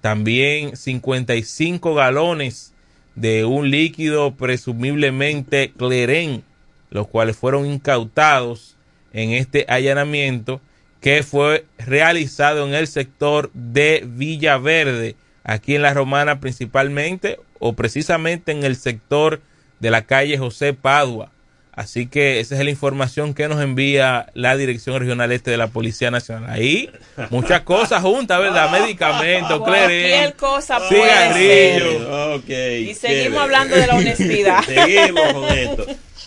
[0.01, 2.73] también 55 galones
[3.17, 6.45] de un líquido presumiblemente clerén,
[6.91, 8.77] los cuales fueron incautados
[9.13, 10.61] en este allanamiento
[11.01, 18.53] que fue realizado en el sector de Villaverde, aquí en la Romana principalmente, o precisamente
[18.53, 19.41] en el sector
[19.81, 21.33] de la calle José Padua.
[21.77, 25.67] Así que esa es la información que nos envía la Dirección Regional Este de la
[25.69, 26.49] Policía Nacional.
[26.51, 26.91] Ahí
[27.29, 28.71] muchas cosas juntas, ¿verdad?
[28.73, 32.39] Medicamentos, Cualquier cosa puede cigarrillos.
[32.41, 32.49] Ok.
[32.49, 33.39] Y seguimos chévere.
[33.39, 34.63] hablando de la honestidad.
[34.67, 35.87] seguimos con esto.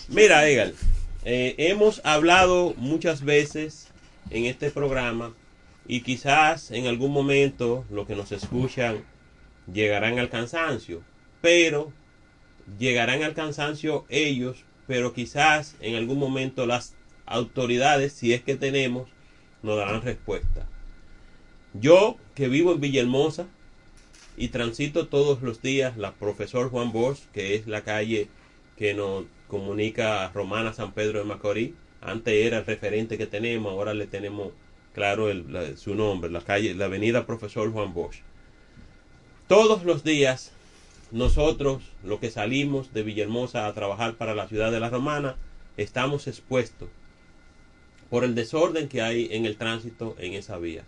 [0.09, 0.75] Mira, Egal,
[1.25, 3.87] eh, hemos hablado muchas veces
[4.29, 5.33] en este programa
[5.87, 9.03] y quizás en algún momento los que nos escuchan
[9.73, 11.01] llegarán al cansancio,
[11.41, 11.91] pero
[12.77, 16.95] llegarán al cansancio ellos, pero quizás en algún momento las
[17.27, 19.07] autoridades, si es que tenemos,
[19.61, 20.67] nos darán respuesta.
[21.75, 23.45] Yo, que vivo en Villahermosa
[24.35, 28.29] y transito todos los días la profesor Juan Bosch, que es la calle
[28.77, 31.73] que nos comunica Romana San Pedro de Macorís.
[32.01, 34.53] Antes era el referente que tenemos, ahora le tenemos
[34.95, 35.27] claro
[35.75, 38.21] su nombre, la calle, la avenida Profesor Juan Bosch.
[39.47, 40.51] Todos los días
[41.11, 45.35] nosotros, los que salimos de Villahermosa a trabajar para la ciudad de la Romana,
[45.77, 46.89] estamos expuestos
[48.09, 50.83] por el desorden que hay en el tránsito en esa vía.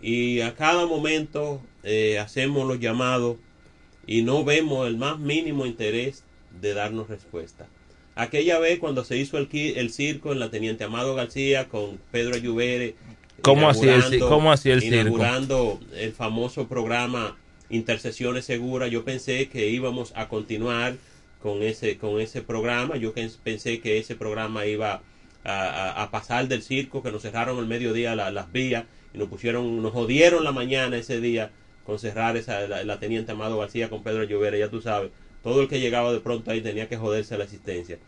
[0.00, 3.36] Y a cada momento eh, hacemos los llamados
[4.06, 6.24] y no vemos el más mínimo interés
[6.60, 7.66] de darnos respuesta.
[8.14, 9.48] Aquella vez cuando se hizo el,
[9.90, 12.96] circo en la Teniente Amado García con Pedro Ayubere.
[13.42, 14.96] ¿Cómo el inaugurando- cómo hacía el circo?
[14.96, 17.36] Inaugurando el famoso programa
[17.70, 20.96] Intercesiones Seguras, yo pensé que íbamos a continuar
[21.42, 22.96] con ese, con ese programa.
[22.96, 23.12] Yo
[23.44, 25.02] pensé que ese programa iba
[25.44, 29.82] a, pasar del circo, que nos cerraron el mediodía la- las vías y nos pusieron,
[29.82, 31.50] nos jodieron la mañana ese día
[31.84, 35.10] con cerrar esa, la, la Teniente Amado García con Pedro Llovera, ya tú sabes.
[35.42, 37.98] Todo el que llegaba de pronto ahí tenía que joderse la asistencia.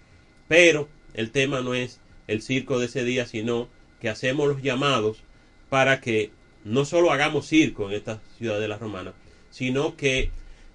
[0.48, 3.68] Pero el tema no es el circo de ese día, sino
[4.00, 5.22] que hacemos los llamados
[5.68, 6.30] para que
[6.64, 9.12] no solo hagamos circo en esta ciudad de la Romana,
[9.50, 10.30] sino que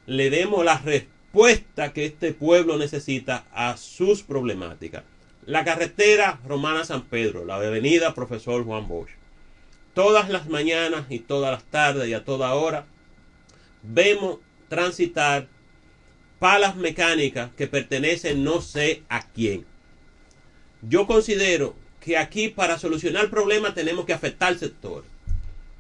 [0.06, 5.04] le demos la respuesta que este pueblo necesita a sus problemáticas.
[5.46, 9.12] La carretera Romana San Pedro, la avenida Profesor Juan Bosch.
[9.94, 12.86] Todas las mañanas y todas las tardes y a toda hora
[13.84, 15.48] vemos transitar
[16.40, 19.66] palas mecánicas que pertenecen no sé a quién.
[20.82, 25.04] Yo considero que aquí para solucionar problemas tenemos que afectar el sector.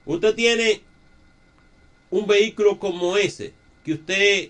[0.05, 0.81] Usted tiene
[2.16, 3.53] un vehículo como ese,
[3.84, 4.49] que usted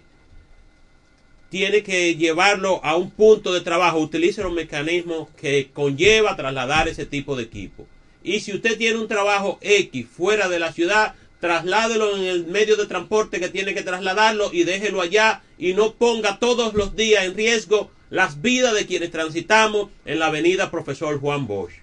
[1.50, 7.08] tiene que llevarlo a un punto de trabajo, utilice los mecanismos que conlleva trasladar ese
[7.08, 7.88] tipo de equipo.
[8.24, 12.76] Y si usted tiene un trabajo X fuera de la ciudad, trasládelo en el medio
[12.76, 17.26] de transporte que tiene que trasladarlo y déjelo allá y no ponga todos los días
[17.26, 21.74] en riesgo las vidas de quienes transitamos en la avenida Profesor Juan Bosch.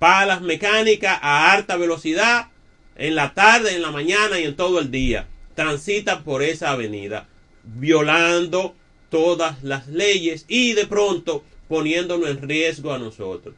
[0.00, 2.48] Palas mecánicas a alta velocidad
[2.96, 5.28] en la tarde, en la mañana y en todo el día.
[5.54, 7.28] Transitan por esa avenida,
[7.62, 8.74] violando
[9.10, 13.54] todas las leyes y de pronto poniéndonos en riesgo a nosotros.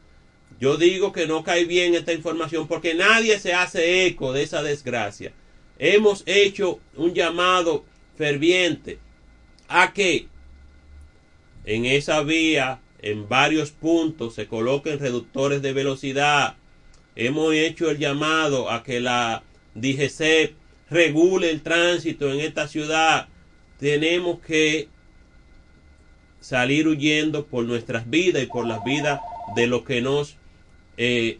[0.59, 4.61] Yo digo que no cae bien esta información porque nadie se hace eco de esa
[4.61, 5.31] desgracia.
[5.77, 7.85] Hemos hecho un llamado
[8.17, 8.99] ferviente
[9.69, 10.27] a que
[11.63, 16.57] en esa vía, en varios puntos, se coloquen reductores de velocidad.
[17.21, 19.43] Hemos hecho el llamado a que la
[19.75, 20.53] DGC
[20.89, 23.27] regule el tránsito en esta ciudad.
[23.79, 24.87] Tenemos que
[26.39, 29.19] salir huyendo por nuestras vidas y por las vidas
[29.55, 30.37] de los que nos
[30.97, 31.39] eh,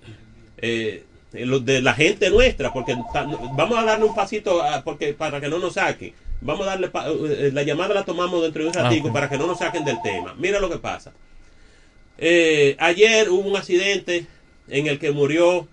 [0.57, 2.95] eh, de la gente nuestra porque
[3.55, 6.89] vamos a darle un pasito a- porque para que no nos saquen vamos a darle
[6.93, 9.85] eh, la llamada la tomamos dentro de un Ah, ratico para que no nos saquen
[9.85, 10.33] del tema.
[10.37, 11.13] Mira lo que pasa.
[12.17, 14.25] Eh, ayer hubo un accidente
[14.69, 15.67] en el que murió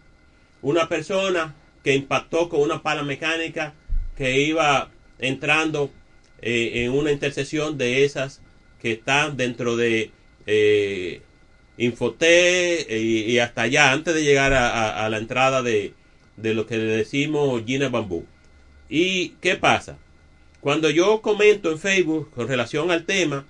[0.63, 3.75] una persona que impactó con una pala mecánica
[4.17, 5.91] que iba entrando
[6.43, 8.43] eh, en una intersección de esas
[8.81, 10.11] que están dentro de
[10.47, 11.23] eh,
[11.79, 15.95] eh, y, hasta allá, antes de llegar a la entrada de,
[16.37, 18.27] de lo que le decimos Gina Bambú.
[18.89, 19.99] ¿Y qué pasa?
[20.61, 23.47] Cuando yo comento en Facebook con relación al tema,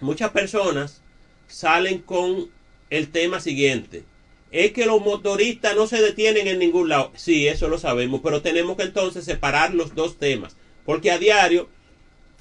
[0.00, 1.02] muchas personas
[1.46, 2.50] salen con
[2.90, 4.04] el tema siguiente.
[4.50, 7.12] Es que los motoristas no se detienen en ningún lado.
[7.14, 10.56] Sí, eso lo sabemos, pero tenemos que entonces separar los dos temas.
[10.84, 11.68] Porque a diario,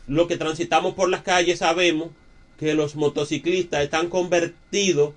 [0.07, 2.09] lo que transitamos por las calles sabemos
[2.57, 5.13] que los motociclistas están convertidos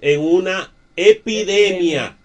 [0.00, 2.16] en una epidemia.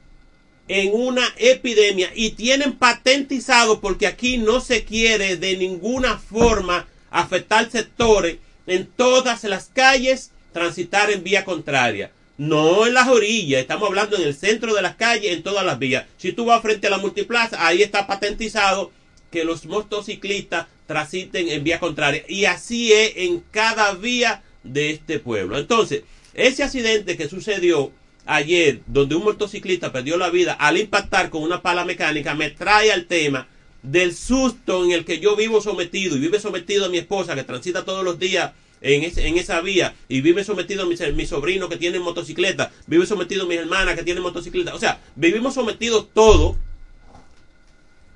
[0.68, 2.12] En una epidemia.
[2.14, 8.38] Y tienen patentizado porque aquí no se quiere de ninguna forma afectar sectores
[8.68, 12.12] en todas las calles transitar en vía contraria.
[12.38, 15.78] No en las orillas, estamos hablando en el centro de las calles, en todas las
[15.78, 16.06] vías.
[16.18, 18.92] Si tú vas frente a la multiplaza, ahí está patentizado
[19.30, 22.24] que los motociclistas transiten en vía contraria.
[22.28, 25.60] Y así es en cada vía de este pueblo.
[25.60, 26.04] Entonces,
[26.34, 27.92] ese accidente que sucedió
[28.26, 32.92] ayer, donde un motociclista perdió la vida al impactar con una pala mecánica, me trae
[32.92, 33.48] al tema
[33.84, 37.44] del susto en el que yo vivo sometido y vive sometido a mi esposa que
[37.44, 38.54] transita todos los días
[38.84, 43.06] en, en esa vía y vive sometido a mi, mi sobrino que tiene motocicleta, vive
[43.06, 44.76] sometido a mi hermana que tiene motocicleta.
[44.76, 46.58] O sea, vivimos sometidos todos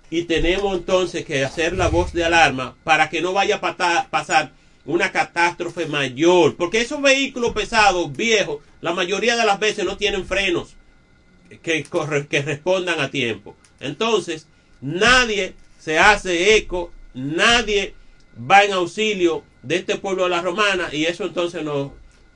[0.10, 4.52] y tenemos entonces que hacer la voz de alarma para que no vaya a pasar
[4.86, 6.56] una catástrofe mayor.
[6.56, 10.76] Porque esos vehículos pesados, viejos, la mayoría de las veces no tienen frenos
[11.64, 11.86] que,
[12.30, 13.56] que respondan a tiempo.
[13.80, 14.48] Entonces,
[14.82, 17.96] nadie se hace eco, nadie
[18.40, 21.92] va en auxilio de este pueblo de la romana y eso entonces nos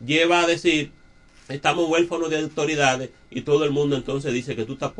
[0.06, 0.92] lleva a decir
[1.48, 4.92] estamos huérfanos de autoridades y todo el mundo entonces dice que tú estás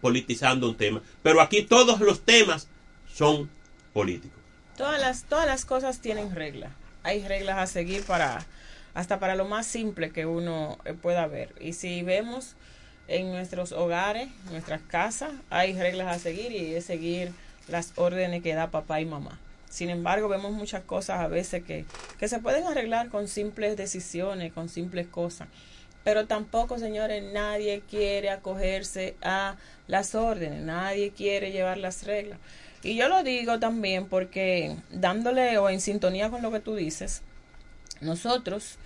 [0.00, 1.02] politizando un tema.
[1.22, 2.68] Pero aquí todos los temas
[3.12, 3.50] son
[3.92, 4.38] políticos.
[4.76, 6.72] Todas las, todas las cosas tienen reglas.
[7.02, 8.46] Hay reglas a seguir para
[8.94, 11.52] hasta para lo más simple que uno eh, pueda ver.
[11.60, 12.54] Y si vemos
[13.08, 17.32] en nuestros hogares, nuestras casas, hay reglas a seguir y es seguir
[17.68, 19.38] las órdenes que da papá y mamá.
[19.72, 21.86] Sin embargo, vemos muchas cosas a veces que,
[22.18, 25.48] que se pueden arreglar con simples decisiones, con simples cosas.
[26.04, 29.56] Pero tampoco, señores, nadie quiere acogerse a
[29.86, 32.38] las órdenes, nadie quiere llevar las reglas.
[32.82, 37.22] Y yo lo digo también porque dándole o en sintonía con lo que tú dices,
[38.02, 38.76] nosotros,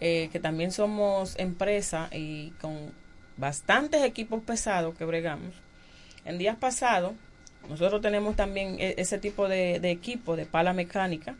[0.00, 2.92] eh, que también somos empresa y con
[3.36, 5.54] bastantes equipos pesados que bregamos,
[6.24, 7.12] en días pasados,
[7.68, 11.36] nosotros tenemos también e- ese tipo de, de equipo de pala mecánica.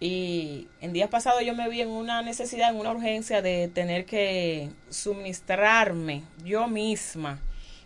[0.00, 4.04] Y en días pasados yo me vi en una necesidad, en una urgencia de tener
[4.04, 7.38] que suministrarme yo misma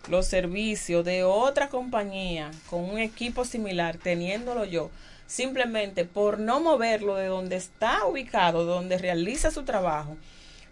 [0.08, 4.90] los servicios de otra compañía con un equipo similar, teniéndolo yo,
[5.26, 10.16] simplemente por no moverlo de donde está ubicado, donde realiza su trabajo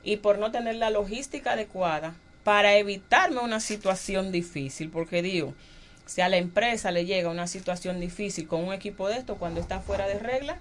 [0.03, 2.15] y por no tener la logística adecuada
[2.45, 5.55] para evitarme una situación difícil, porque digo,
[6.07, 9.61] si a la empresa le llega una situación difícil con un equipo de esto cuando
[9.61, 10.59] está fuera de regla,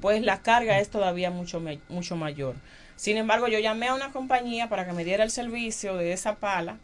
[0.00, 2.54] pues la carga es todavía mucho, mucho mayor.
[2.96, 6.36] Sin embargo, yo llamé a una compañía para que me diera el servicio de esa
[6.36, 6.78] pala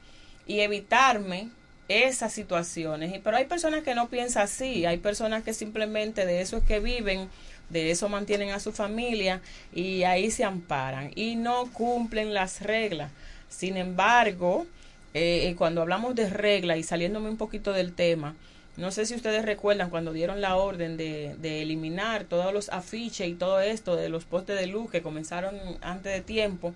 [0.46, 1.50] y evitarme
[1.88, 3.20] esas situaciones.
[3.22, 6.80] Pero hay personas que no piensan así, hay personas que simplemente de eso es que
[6.80, 7.28] viven,
[7.68, 9.40] de eso mantienen a su familia
[9.72, 13.12] y ahí se amparan y no cumplen las reglas.
[13.48, 14.66] Sin embargo,
[15.14, 18.34] eh, eh, cuando hablamos de reglas y saliéndome un poquito del tema,
[18.76, 23.28] no sé si ustedes recuerdan cuando dieron la orden de, de eliminar todos los afiches
[23.28, 26.72] y todo esto de los postes de luz que comenzaron antes de tiempo.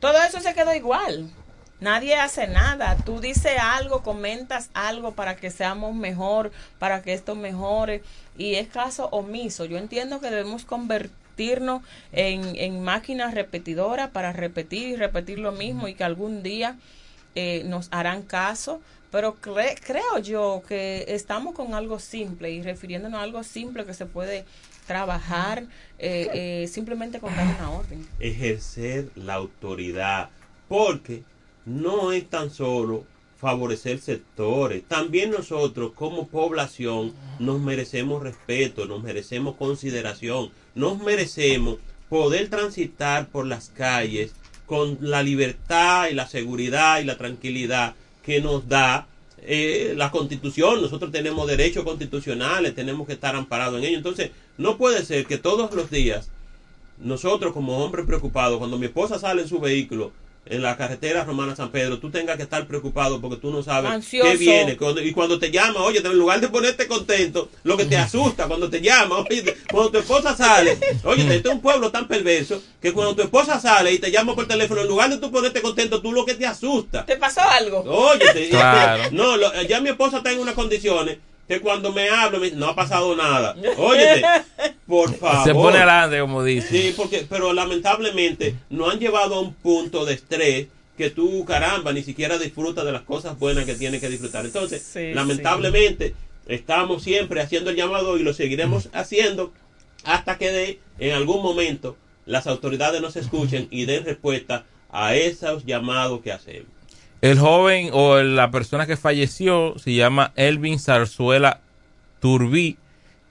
[0.00, 1.30] Todo eso se quedó igual.
[1.80, 2.96] Nadie hace nada.
[3.04, 8.02] Tú dices algo, comentas algo para que seamos mejor, para que esto mejore.
[8.36, 9.64] Y es caso omiso.
[9.64, 15.86] Yo entiendo que debemos convertirnos en, en máquinas repetidoras para repetir y repetir lo mismo
[15.86, 16.76] y que algún día
[17.40, 18.80] eh, nos harán caso.
[19.10, 23.94] Pero cre- creo yo que estamos con algo simple y refiriéndonos a algo simple que
[23.94, 24.44] se puede
[24.86, 25.64] trabajar
[25.98, 28.06] eh, eh, simplemente con dar una orden.
[28.20, 30.28] ejercer la autoridad,
[30.68, 31.22] porque
[31.64, 33.04] no es tan solo
[33.38, 41.76] favorecer sectores, también nosotros como población nos merecemos respeto, nos merecemos consideración, nos merecemos
[42.08, 44.32] poder transitar por las calles
[44.68, 49.08] con la libertad y la seguridad y la tranquilidad que nos da
[49.42, 53.96] eh, la constitución, nosotros tenemos derechos constitucionales, tenemos que estar amparados en ello.
[53.96, 56.30] Entonces, no puede ser que todos los días
[56.98, 60.12] nosotros como hombres preocupados, cuando mi esposa sale en su vehículo,
[60.50, 63.90] en la carretera Romana San Pedro, tú tengas que estar preocupado porque tú no sabes
[63.90, 64.30] Ansioso.
[64.30, 64.76] qué viene.
[64.76, 68.46] Cuando- y cuando te llama, oye, en lugar de ponerte contento, lo que te asusta
[68.46, 72.62] cuando te llama, oye, cuando tu esposa sale, oye, este es un pueblo tan perverso
[72.80, 75.60] que cuando tu esposa sale y te llama por teléfono, en lugar de tú ponerte
[75.62, 77.04] contento, tú lo que te asusta.
[77.06, 77.80] ¿Te pasó algo?
[77.86, 79.04] Oye, te- Claro.
[79.12, 81.18] no, lo- ya mi esposa está en unas condiciones
[81.48, 82.08] que cuando me
[82.42, 83.56] dice, no ha pasado nada.
[83.78, 84.22] Óyete,
[84.86, 85.44] por favor.
[85.44, 86.68] Se pone adelante, como dice.
[86.68, 90.66] Sí, porque, pero lamentablemente nos han llevado a un punto de estrés
[90.98, 94.44] que tú, caramba, ni siquiera disfrutas de las cosas buenas que tienes que disfrutar.
[94.44, 96.14] Entonces, Sí, lamentablemente,
[96.46, 99.52] estamos siempre haciendo el llamado y lo seguiremos haciendo
[100.04, 101.96] hasta que de, en algún momento
[102.26, 106.77] las autoridades nos escuchen y den respuesta a esos llamados que hacemos.
[107.20, 111.60] El joven o la persona que falleció se llama Elvin Zarzuela
[112.20, 112.76] Turbí,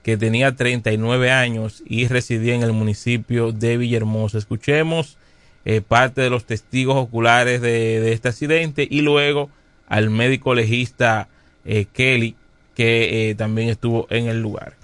[0.02, 4.38] que tenía 39 años y residía en el municipio de Villahermosa.
[4.38, 5.16] Escuchemos
[5.64, 9.50] eh, parte de los testigos oculares de, este accidente y luego
[9.86, 11.28] al médico legista
[11.64, 12.36] eh, Kelly,
[12.74, 14.78] que eh, también estuvo en el lugar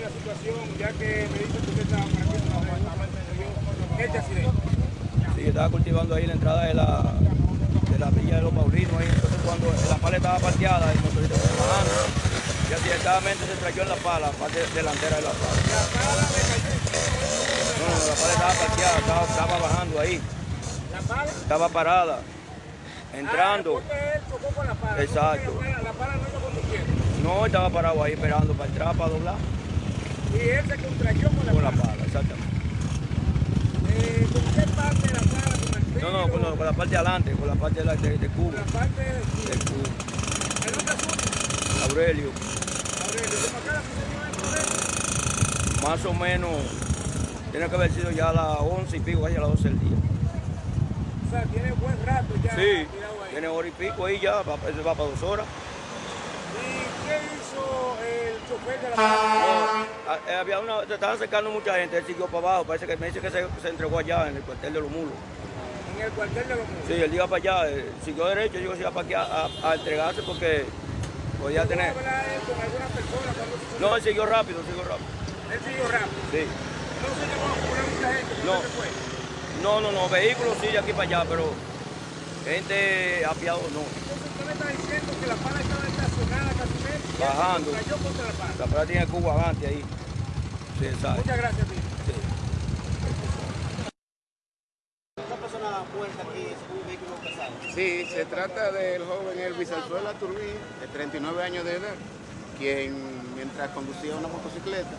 [0.00, 2.22] la situación, ya que me dice que usted estaba por
[3.94, 4.50] aquí, este accidente.
[5.36, 7.02] Sí, yo estaba cultivando ahí la entrada de la,
[7.90, 8.92] de la villa de los Paulinos.
[8.98, 9.08] Ahí.
[9.12, 11.92] Entonces, cuando la pala estaba parqueada, el motorista se bajando
[12.70, 15.60] y accidentadamente se trayó en la pala, la parte delantera de la pala.
[17.78, 20.20] No, no, la pala estaba parqueada, estaba, estaba bajando ahí.
[20.92, 21.30] ¿La pala?
[21.30, 22.18] Estaba parada,
[23.12, 23.82] entrando.
[23.90, 25.02] Ah, él con la pala.
[25.02, 25.52] Exacto.
[25.54, 26.14] No, la pala
[27.22, 29.34] no estaba parado ahí esperando para entrar, para doblar.
[30.32, 31.82] Y él se contrayó con la Con la pala.
[31.82, 32.59] pala, exactamente.
[34.02, 35.20] Eh, ¿Con qué parte de la?
[35.20, 37.84] ¿Con el No, no, con, la- con la parte de adelante, con la parte de,
[37.86, 38.52] la, de, de cubo.
[38.52, 39.50] La parte de...
[39.50, 39.86] Del cubo.
[40.66, 41.84] ¿El nombre suyo?
[41.90, 42.30] Aurelio.
[43.06, 43.38] Aurelio.
[45.82, 46.50] Más o menos,
[47.50, 49.80] tiene que haber sido ya a las 11 y pico, casi a las 12 del
[49.80, 49.96] día.
[51.26, 52.86] O sea, tiene buen rato ya Sí,
[53.30, 55.46] tiene hora y pico ahí ya, va, va para dos horas.
[56.60, 59.86] ¿Y qué hizo el chofer de la No, pala?
[60.08, 62.96] a- eh, había una, se estaban acercando mucha gente, él siguió para abajo, parece que
[62.96, 65.14] me dice que se, se entregó allá en el cuartel de los mulos.
[65.96, 66.84] En el cuartel de los muros.
[66.86, 69.74] Sí, él iba para allá, eh, siguió derecho, se iba para aquí a, a- a
[69.74, 70.64] entregarse porque
[71.40, 71.92] podía tener...
[71.92, 73.56] ¿Pudo hablar él con alguna persona cuando?
[73.80, 75.08] No, él siguió rápido, siguió rápido.
[75.52, 76.20] Él siguió rápido.
[76.32, 76.42] Sí.
[77.00, 78.34] No se llevó a acumular mucha gente.
[78.36, 78.52] ¿por No.
[78.52, 78.86] dónde fue?
[79.62, 81.44] No, no, no, vehículos sí de aquí para allá, pero
[82.44, 83.80] gente apiado no.
[83.84, 87.70] Entonces usted me está diciendo que la pala estaba estacionada casi y él se Bajando.
[88.58, 89.84] la pala tiene el cubo adelante ahí.
[90.80, 90.86] Sí.
[90.88, 91.76] Muchas gracias, tío.
[92.06, 92.12] Sí.
[95.18, 97.52] ¿Esta persona muerta aquí es un vehículo casado?
[97.74, 100.48] Sí, se trata del joven Elvis Alzuela Turbí,
[100.80, 101.94] de 39 años de edad,
[102.58, 104.96] quien mientras conducía una motocicleta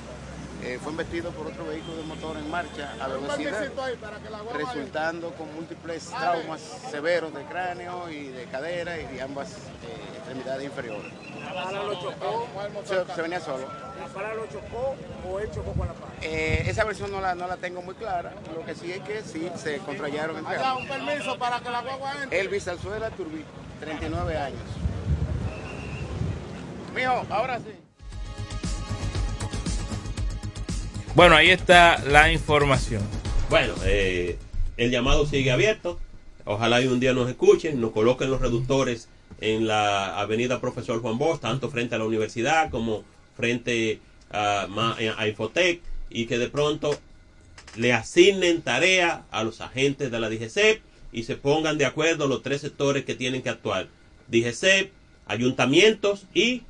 [0.63, 3.71] eh, fue embestido por otro vehículo de motor en marcha a velocidad,
[4.53, 6.61] resultando con múltiples traumas
[6.91, 11.11] severos de cráneo y de cadera y de ambas eh, extremidades inferiores.
[11.53, 12.47] ¿La pala lo chocó?
[12.85, 13.67] Se, se venía solo.
[13.99, 14.95] ¿La pala lo chocó
[15.27, 16.13] o él chocó con la pala?
[16.21, 19.21] Eh, esa versión no la, no la tengo muy clara, lo que sí es que
[19.21, 22.39] sí se contrayeron entre Allá, un permiso para que la guagua entre.
[22.39, 23.43] Elvis Alzuela Turbí,
[23.79, 24.61] 39 años.
[26.95, 27.73] Mijo, ahora sí.
[31.15, 33.01] Bueno, ahí está la información.
[33.49, 34.37] Bueno, eh,
[34.77, 35.99] el llamado sigue abierto.
[36.45, 39.09] Ojalá y un día nos escuchen, nos coloquen los reductores
[39.41, 43.03] en la avenida Profesor Juan Bosch, tanto frente a la universidad como
[43.35, 43.99] frente
[44.31, 44.67] a,
[45.17, 46.97] a Infotec, y que de pronto
[47.75, 50.81] le asignen tarea a los agentes de la DGCEP
[51.11, 53.87] y se pongan de acuerdo los tres sectores que tienen que actuar.
[54.27, 54.91] DGCEP,
[55.25, 56.63] ayuntamientos y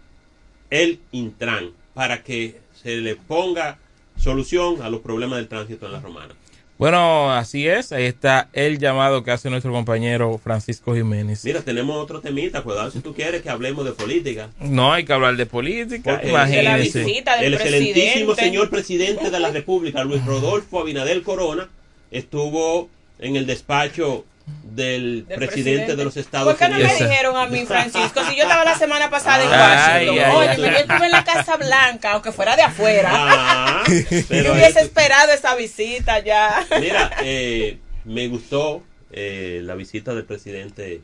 [0.69, 3.78] el Intran, para que se le ponga
[4.17, 6.34] solución a los problemas del tránsito en la romana.
[6.82, 7.91] Bueno, así es.
[7.91, 11.45] Ahí está el llamado que hace nuestro compañero Francisco Jiménez.
[11.45, 14.49] Mira, tenemos otro temita, cuidado si tú quieres que hablemos de política.
[14.59, 16.13] No hay que hablar de política.
[16.13, 17.23] Porque Imagínense.
[17.41, 21.69] el excelentísimo señor presidente de la República, Luis Rodolfo Abinadel Corona,
[22.09, 24.25] estuvo en el despacho
[24.64, 26.99] del, Del presidente, de los Estados ¿Por qué no Unidos.
[26.99, 28.22] me dijeron a mí, Francisco?
[28.30, 29.93] Si yo estaba la semana pasada en Washington.
[29.93, 30.58] ay, Oye, ay.
[30.58, 33.10] yo estuve en la Casa Blanca, aunque fuera de afuera.
[33.14, 36.66] Ah, yo hubiese ahí- esperado esa visita ya.
[36.80, 41.02] Mira, eh, me gustó eh, la visita del presidente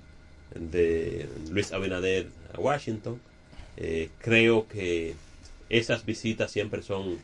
[0.56, 3.20] de Luis Abinader a Washington.
[3.76, 5.16] Eh, creo que
[5.70, 7.20] esas visitas siempre son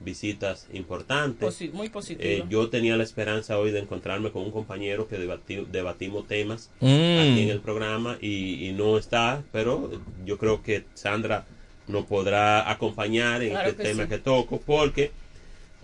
[0.00, 1.48] visitas importantes.
[1.48, 2.28] Posi- muy positivo.
[2.28, 6.70] Eh, yo tenía la esperanza hoy de encontrarme con un compañero que debati- debatimos temas
[6.80, 6.86] Mm.
[6.86, 9.90] aquí en el programa y, y no está, pero
[10.24, 11.46] yo creo que Sandra
[11.86, 14.08] nos podrá acompañar en Claro este que tema sí.
[14.08, 15.10] que toco porque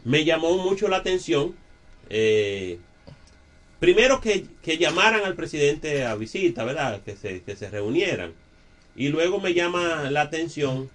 [0.04, 1.54] me llamó mucho la atención
[2.08, 2.78] eh,
[3.78, 7.00] primero que, que llamaran al presidente a visita, ¿verdad?
[7.02, 8.32] Que se, que se reunieran.
[8.96, 10.90] Y luego me llama la atención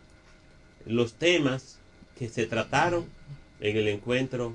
[0.85, 1.74] los temas
[2.17, 3.05] que se trataron
[3.59, 4.53] en el encuentro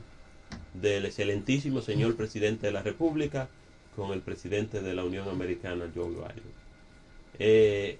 [0.74, 3.48] del excelentísimo señor presidente de la República
[3.96, 6.61] con el presidente de la Unión Americana, Joe Biden.
[7.38, 7.98] Eh,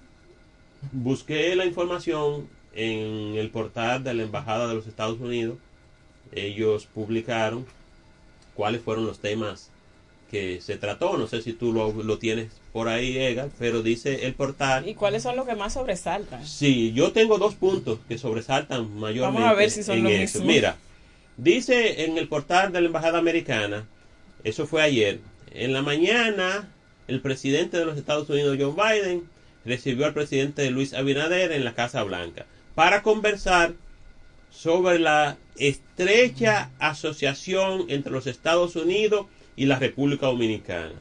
[0.93, 5.59] busqué la información en el portal de la Embajada de los Estados Unidos.
[6.33, 7.67] Ellos publicaron
[8.55, 9.71] cuáles fueron los temas
[10.31, 11.19] que se trató.
[11.19, 14.89] No sé si tú lo, lo tienes por ahí, Edgar, pero dice el portal.
[14.89, 16.47] ¿Y cuáles son los que más sobresaltan?
[16.47, 19.43] Sí, yo tengo dos puntos que sobresaltan mayormente.
[19.43, 20.45] Vamos a ver si son en los mismos.
[20.45, 20.77] Mira,
[21.37, 23.87] dice en el portal de la Embajada Americana,
[24.45, 25.21] eso fue ayer,
[25.53, 26.69] en la mañana
[27.09, 29.25] el presidente de los Estados Unidos, Joe Biden,
[29.65, 32.47] recibió al presidente Luis Abinader en la Casa Blanca
[32.77, 33.75] para conversar
[34.51, 40.93] sobre la estrecha asociación entre los Estados Unidos y la República Dominicana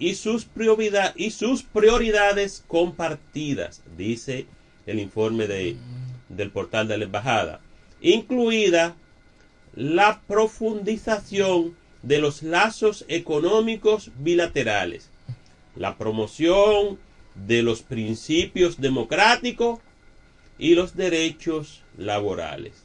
[0.00, 4.46] y sus, prioridad- y sus prioridades compartidas, dice
[4.86, 5.76] el informe de,
[6.30, 7.60] del portal de la embajada,
[8.00, 8.96] incluida
[9.76, 15.10] la profundización de los lazos económicos bilaterales,
[15.76, 16.98] la promoción
[17.34, 19.80] de los principios democráticos
[20.58, 22.84] y los derechos laborales,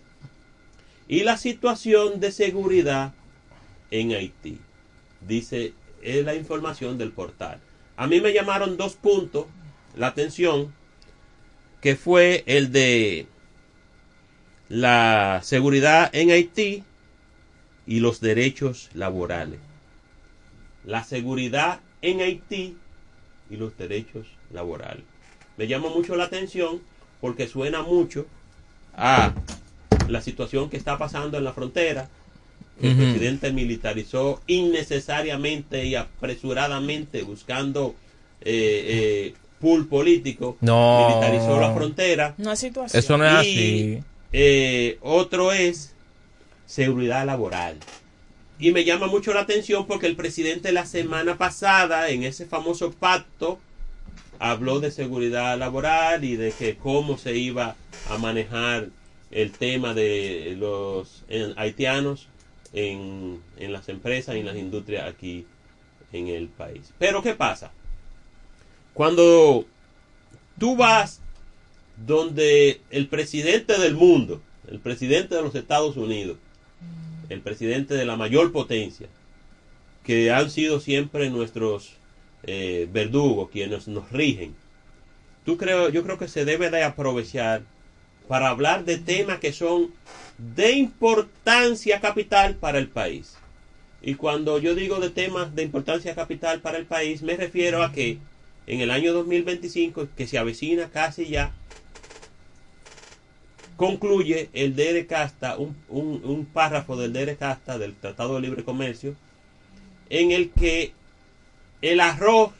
[1.07, 3.13] y la situación de seguridad
[3.89, 4.59] en Haití,
[5.25, 5.73] dice
[6.05, 7.59] es la información del portal.
[7.97, 9.47] A mí me llamaron dos puntos
[9.95, 10.73] la atención,
[11.81, 13.27] que fue el de
[14.69, 16.83] la seguridad en Haití
[17.87, 19.59] y los derechos laborales.
[20.83, 22.77] La seguridad en Haití
[23.49, 25.03] y los derechos laborales.
[25.57, 26.81] Me llama mucho la atención
[27.21, 28.27] porque suena mucho
[28.95, 29.33] a
[30.07, 32.09] la situación que está pasando en la frontera.
[32.81, 37.95] El presidente militarizó innecesariamente y apresuradamente buscando
[38.41, 40.57] eh, eh, pool político.
[40.61, 41.07] No.
[41.09, 42.35] Militarizó la frontera.
[42.37, 42.99] Una situación.
[42.99, 44.03] Eso no es Y, así.
[44.33, 45.93] eh, otro es
[46.65, 47.77] seguridad laboral.
[48.59, 52.91] Y me llama mucho la atención porque el presidente la semana pasada, en ese famoso
[52.91, 53.59] pacto,
[54.39, 57.75] habló de seguridad laboral y de que cómo se iba
[58.09, 58.89] a manejar
[59.31, 62.27] el tema de los eh, haitianos
[62.75, 65.47] en, en las empresas y en las industrias aquí
[66.11, 66.93] en el país.
[66.99, 67.71] Pero ¿qué pasa?
[68.93, 69.65] Cuando
[70.59, 71.21] tú vas
[72.05, 76.37] donde el presidente del mundo, el presidente de los Estados Unidos,
[77.29, 79.07] el presidente de la mayor potencia,
[80.03, 81.93] que han sido siempre nuestros
[82.43, 84.53] eh, verdugos, quienes nos rigen,
[85.45, 87.63] tú creo, yo creo que se debe de aprovechar
[88.27, 89.91] para hablar de temas que son
[90.37, 93.37] de importancia capital para el país.
[94.01, 97.91] Y cuando yo digo de temas de importancia capital para el país, me refiero a
[97.91, 98.19] que
[98.67, 101.53] en el año 2025, que se avecina casi ya,
[103.75, 109.15] concluye el DR Casta, un, un- párrafo del DR Casta, del Tratado de Libre Comercio,
[110.09, 110.93] en el que
[111.81, 112.51] el arroz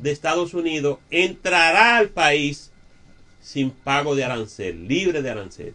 [0.00, 2.70] de Estados Unidos entrará al país
[3.40, 5.74] sin pago de arancel, libre de arancel.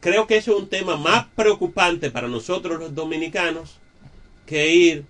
[0.00, 3.78] Creo que eso es un tema más preocupante para nosotros los dominicanos
[4.46, 5.04] que ir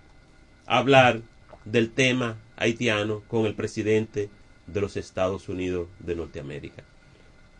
[0.66, 1.22] a hablar
[1.64, 4.28] del tema haitiano con el presidente
[4.66, 6.82] de los Estados Unidos de Norteamérica.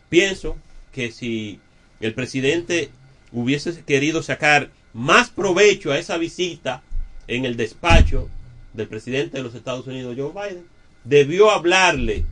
[0.09, 0.57] Pienso
[0.91, 1.61] que si
[2.01, 2.89] el presidente
[3.31, 6.83] hubiese querido sacar más provecho a esa visita
[7.27, 8.29] en el despacho
[8.73, 10.65] del presidente de los Estados Unidos, Joe Biden,
[11.05, 12.25] debió hablarle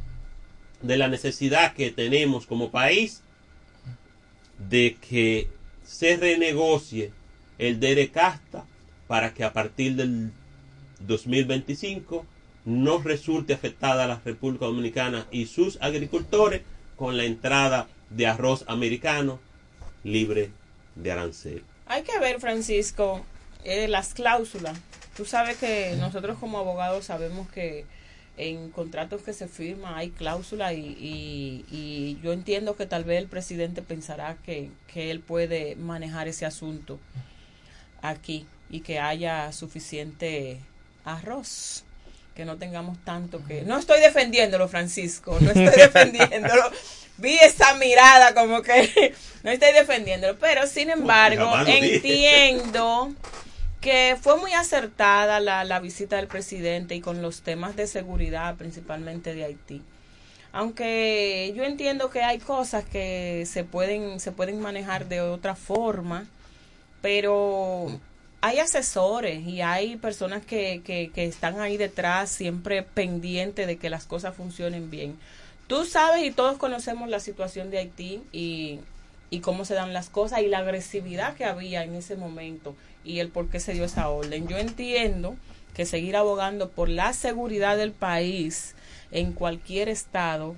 [0.82, 3.24] de la necesidad que tenemos como país
[4.68, 5.50] de que
[5.84, 7.12] se renegocie
[7.58, 8.66] el DERECASTA
[9.08, 10.32] para que a partir del
[11.02, 12.26] 2025
[12.66, 16.62] no resulte afectada la República Dominicana y sus agricultores
[16.96, 19.40] con la entrada de arroz americano
[20.04, 20.52] libre
[20.96, 21.64] de arancel.
[21.86, 23.26] Hay que ver, Francisco,
[23.64, 24.78] eh, las cláusulas.
[25.16, 27.86] Tú sabes que nosotros como abogados sabemos que
[28.42, 33.20] en contratos que se firman hay cláusulas y, y- y yo entiendo que tal vez
[33.20, 37.00] el presidente pensará que, que él puede manejar ese asunto
[38.02, 40.60] aquí y que haya suficiente
[41.06, 41.84] arroz
[42.36, 46.72] que no tengamos tanto que no estoy defendiéndolo Francisco no estoy defendiéndolo.
[47.18, 49.14] Vi esa mirada como que
[49.44, 53.14] no estoy defendiéndolo pero sin embargo entiendo
[53.82, 58.56] que fue muy acertada la, la visita del presidente y con los temas de seguridad,
[58.56, 59.82] principalmente de Haití.
[60.52, 66.26] Aunque yo entiendo que hay cosas que se pueden, se pueden manejar de otra forma,
[67.02, 68.00] pero
[68.42, 73.90] hay asesores y hay personas que, que, que están ahí detrás siempre pendientes de que
[73.90, 75.18] las cosas funcionen bien.
[75.68, 78.80] Tú sabes y todos conocemos la situación de Haití y,
[79.30, 83.20] y cómo se dan las cosas y la agresividad que había en ese momento y
[83.20, 84.48] el por qué se dio esa orden.
[84.48, 85.36] Yo entiendo
[85.74, 88.76] que seguir abogando por la seguridad del país
[89.12, 90.56] en cualquier estado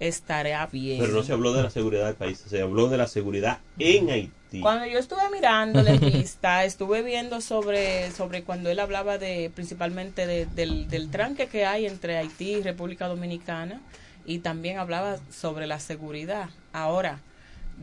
[0.00, 1.00] estará bien.
[1.00, 4.10] Pero no se habló de la seguridad del país, se habló de la seguridad en
[4.10, 4.60] Haití.
[4.60, 10.26] Cuando yo estuve mirando la lista, estuve viendo sobre, sobre cuando él hablaba de principalmente
[10.26, 13.80] de- del, del tranque que hay entre Haití y República Dominicana
[14.24, 16.50] y también hablaba sobre la seguridad.
[16.72, 17.20] Ahora,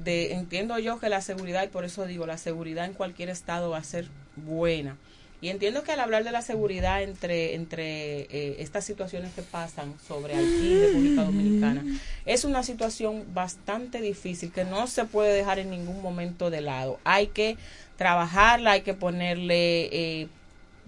[0.04, 3.70] de, entiendo yo que la seguridad, y por eso digo, la seguridad en cualquier estado
[3.70, 4.98] va a ser buena.
[5.42, 9.94] Y entiendo que al hablar de la seguridad entre, entre eh, estas situaciones que pasan
[10.06, 11.84] sobre Haití República Dominicana,
[12.26, 17.00] es una situación bastante difícil que no se puede dejar en ningún momento de lado.
[17.06, 17.56] Hay que
[17.96, 20.28] trabajarla, hay que ponerle eh,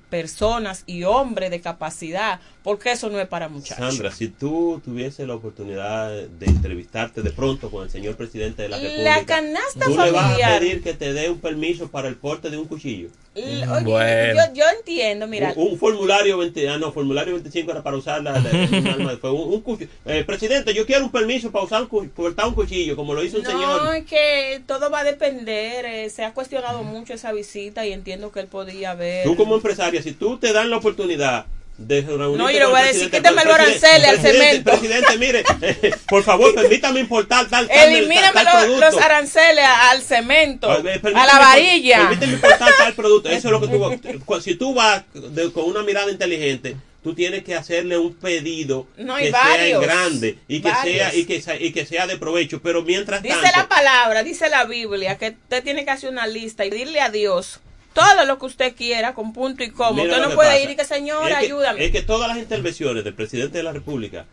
[0.09, 3.77] personas y hombres de capacidad, porque eso no es para muchachos.
[3.77, 8.69] Sandra, si tú tuviese la oportunidad de entrevistarte de pronto con el señor presidente de
[8.69, 12.07] la La República, canasta tú le vas a pedir que te dé un permiso para
[12.07, 13.09] el porte de un cuchillo.
[13.33, 17.81] L- oye, yo, yo entiendo, mira, Un, un formulario 20, ah, no, formulario 25 era
[17.81, 19.89] para usar la, la- un cuchillo.
[20.05, 23.37] Eh, presidente, yo quiero un permiso para usar un, portar un cuchillo, como lo hizo
[23.37, 23.95] un no, señor.
[23.95, 28.31] es que todo va a depender, eh, se ha cuestionado mucho esa visita y entiendo
[28.31, 29.23] que él podía haber...
[29.25, 31.45] Tú como empresaria, si tú te dan la oportunidad
[31.87, 34.71] de No, yo le voy a decir, quítame los aranceles al cemento.
[34.71, 38.85] Presidente, mire, eh, por favor, permítame importar tal, tal, Elimíname tal los, producto.
[38.91, 41.97] los aranceles al cemento, eh, a permíteme la varilla.
[42.09, 43.29] Permíteme importar tal producto.
[43.29, 47.15] Eso es lo que tú vas- Si tú vas de- con una mirada inteligente, tú
[47.15, 50.95] tienes que hacerle un pedido No, que sea en grande y que varios.
[50.97, 52.61] sea y que sea, y que sea de provecho.
[52.61, 56.27] Pero mientras Dice tanto, la palabra, dice la Biblia, que usted tiene que hacer una
[56.27, 57.59] lista y decirle a Dios
[57.93, 60.03] todo lo que usted quiera con punto y coma.
[60.03, 60.61] Mira Usted no puede pasa.
[60.61, 60.93] ir y que, es que,
[61.35, 61.85] ayúdame.
[61.85, 64.25] Es que todas las intervenciones del presidente de la República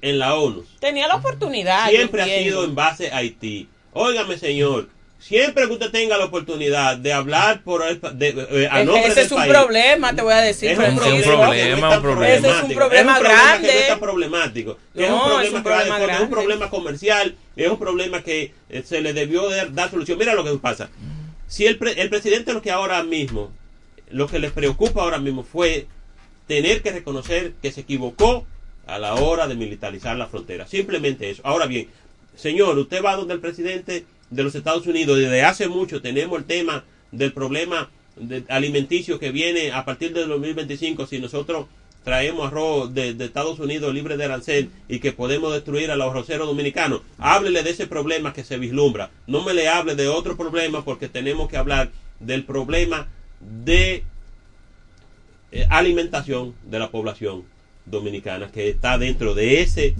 [0.00, 1.88] en la ONU Tenía la oportunidad.
[1.88, 3.68] siempre ha sido en base a Haití.
[3.92, 4.88] Óigame, señor,
[5.20, 8.86] siempre que usted tenga la oportunidad de hablar por el, pa- de, eh, a Es-
[8.86, 10.70] nombre ese del es un país, problema, te voy a decir.
[10.72, 11.06] es un problema,
[11.46, 13.96] no es tan Ese es un problema que no es grande.
[14.00, 14.78] problemático.
[14.94, 17.68] es un es problema un que va de problema fondo, es un problema comercial, es
[17.68, 20.18] un problema que eh, se le debió de dar solución.
[20.18, 20.88] Mira lo que pasa.
[21.48, 23.50] Si el, pre- el presidente lo que ahora mismo,
[24.10, 25.86] lo que les preocupa ahora mismo fue
[26.46, 28.46] tener que reconocer que se equivocó
[28.86, 30.66] a la hora de militarizar la frontera.
[30.66, 31.42] Simplemente eso.
[31.44, 31.88] Ahora bien,
[32.36, 36.44] señor, usted va donde el presidente de los Estados Unidos, desde hace mucho tenemos el
[36.44, 41.66] tema del problema de- alimenticio que viene a partir del 2025 si nosotros
[42.04, 46.46] traemos arroz de, Estados Unidos libre de arancel y que podemos destruir a los arroceros
[46.46, 47.02] dominicanos.
[47.18, 49.10] Háblele de ese problema que se vislumbra.
[49.26, 51.90] No me le hable de otro problema porque tenemos que hablar
[52.20, 53.08] del problema
[53.40, 54.04] de
[55.52, 57.44] eh, alimentación de la población
[57.86, 59.94] dominicana que está dentro de ese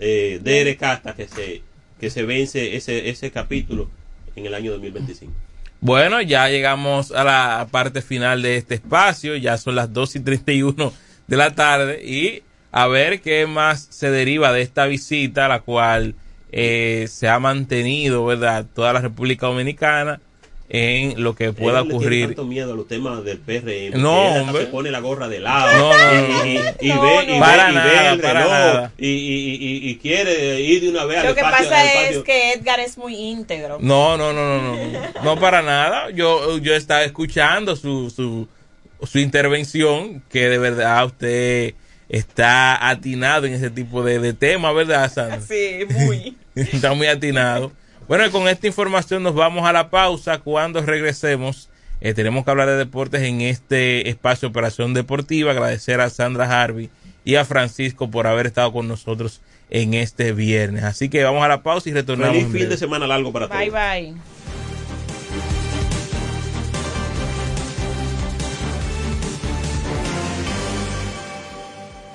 [0.00, 0.40] eh,
[1.16, 1.62] que se
[2.00, 3.90] que se vence ese ese capítulo
[4.36, 5.32] en el año 2025.
[5.80, 10.20] Bueno, ya llegamos a la parte final de este espacio, ya son las 2 y
[10.20, 10.92] 31
[11.28, 16.14] de la tarde y a ver qué más se deriva de esta visita, la cual
[16.52, 20.20] eh, se ha mantenido, ¿verdad?, toda la República Dominicana
[20.70, 22.26] en lo que pueda Él le tiene ocurrir.
[22.26, 23.98] tanto miedo a los temas del PRM.
[24.02, 24.64] No, él hombre.
[24.64, 25.78] se pone la gorra de lado.
[25.78, 28.40] No, no, no, y, y- y ve, y ve- Para y ve nada, el para
[28.40, 28.92] reloj, nada.
[28.98, 32.52] Y, y- y- y quiere ir de una vez al Lo que pasa es que
[32.52, 33.78] Edgar es muy íntegro.
[33.80, 36.10] No, no, no, no, no, no para nada.
[36.10, 38.46] Yo, yo estaba escuchando su, su,
[39.06, 41.74] su intervención, que de verdad usted
[42.08, 45.40] está atinado en ese tipo de, de temas, ¿verdad, Sandra?
[45.46, 46.36] Sí, muy.
[46.54, 47.72] Está muy atinado.
[48.08, 50.38] Bueno, y con esta información nos vamos a la pausa.
[50.38, 51.68] Cuando regresemos,
[52.00, 55.52] eh, tenemos que hablar de deportes en este espacio Operación Deportiva.
[55.52, 56.90] Agradecer a Sandra Harvey
[57.24, 60.84] y a Francisco por haber estado con nosotros en este viernes.
[60.84, 62.36] Así que vamos a la pausa y retornamos.
[62.36, 63.60] Feliz fin de semana largo para todos.
[63.60, 64.37] Bye, bye.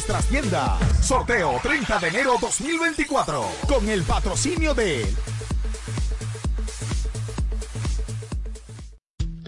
[0.00, 1.04] nuestras tiendas.
[1.04, 5.04] Sorteo 30 de enero 2024 con el patrocinio de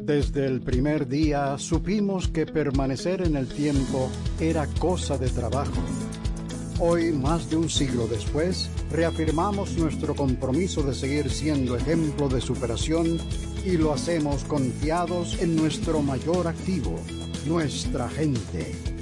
[0.03, 5.80] Desde el primer día supimos que permanecer en el tiempo era cosa de trabajo.
[6.78, 13.18] Hoy, más de un siglo después, reafirmamos nuestro compromiso de seguir siendo ejemplo de superación
[13.64, 16.96] y lo hacemos confiados en nuestro mayor activo,
[17.46, 18.91] nuestra gente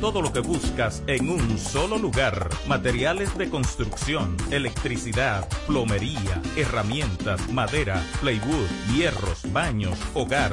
[0.00, 2.50] Todo lo que buscas en un solo lugar.
[2.68, 10.52] Materiales de construcción, electricidad, plomería, herramientas, madera, plywood, hierros, baños, hogar.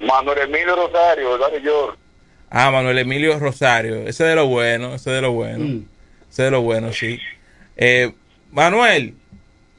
[0.00, 1.98] Manuel Emilio Rosario, Barrio York.
[2.50, 5.84] Ah, Manuel Emilio Rosario, ese de lo bueno, ese de lo bueno, Mm.
[6.30, 7.18] ese de lo bueno, sí.
[7.76, 8.12] Eh,
[8.50, 9.14] Manuel,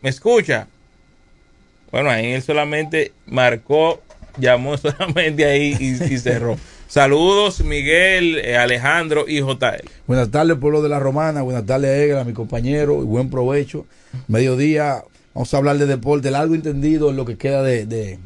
[0.02, 0.68] ¿me escucha?
[1.92, 4.02] Bueno, ahí él solamente marcó,
[4.38, 6.58] llamó solamente ahí y, y cerró.
[6.92, 9.88] Saludos, Miguel, eh, Alejandro y JL.
[10.08, 11.42] Buenas tardes, pueblo de la Romana.
[11.42, 13.02] Buenas tardes, Egra, mi compañero.
[13.02, 13.86] Y buen provecho.
[14.28, 15.02] Mediodía,
[15.34, 18.20] vamos a hablar de deporte, largo entendido en lo que queda de, de,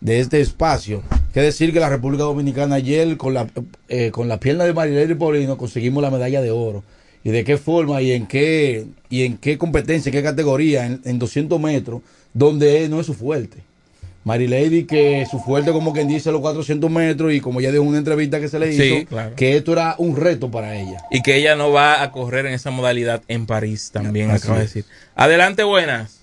[0.00, 1.04] de este espacio.
[1.32, 3.46] Que decir que la República Dominicana ayer, con la,
[3.86, 6.82] eh, con la pierna de Marilene Paulino, conseguimos la medalla de oro.
[7.22, 10.84] ¿Y de qué forma y en qué, y en qué competencia, en qué categoría?
[10.84, 13.62] En, en 200 metros, donde no es su fuerte.
[14.24, 17.88] Marilady, que su fuerte, como quien dice, los 400 metros, y como ya dijo en
[17.90, 19.36] una entrevista que se le hizo, Sí, claro.
[19.36, 20.98] que esto era un reto para ella.
[21.10, 24.58] Y que ella no va a correr en esa modalidad en París también, Así acaba
[24.58, 24.84] de decir.
[25.14, 26.22] Adelante, buenas.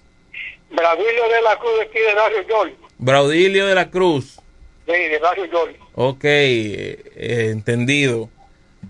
[0.72, 2.73] Bravilio de la Cruz, aquí de Barrio York.
[2.98, 4.40] Braudilio de la Cruz.
[4.88, 5.76] Sí, de Barrio York.
[5.95, 8.30] Ok, eh, eh, entendido.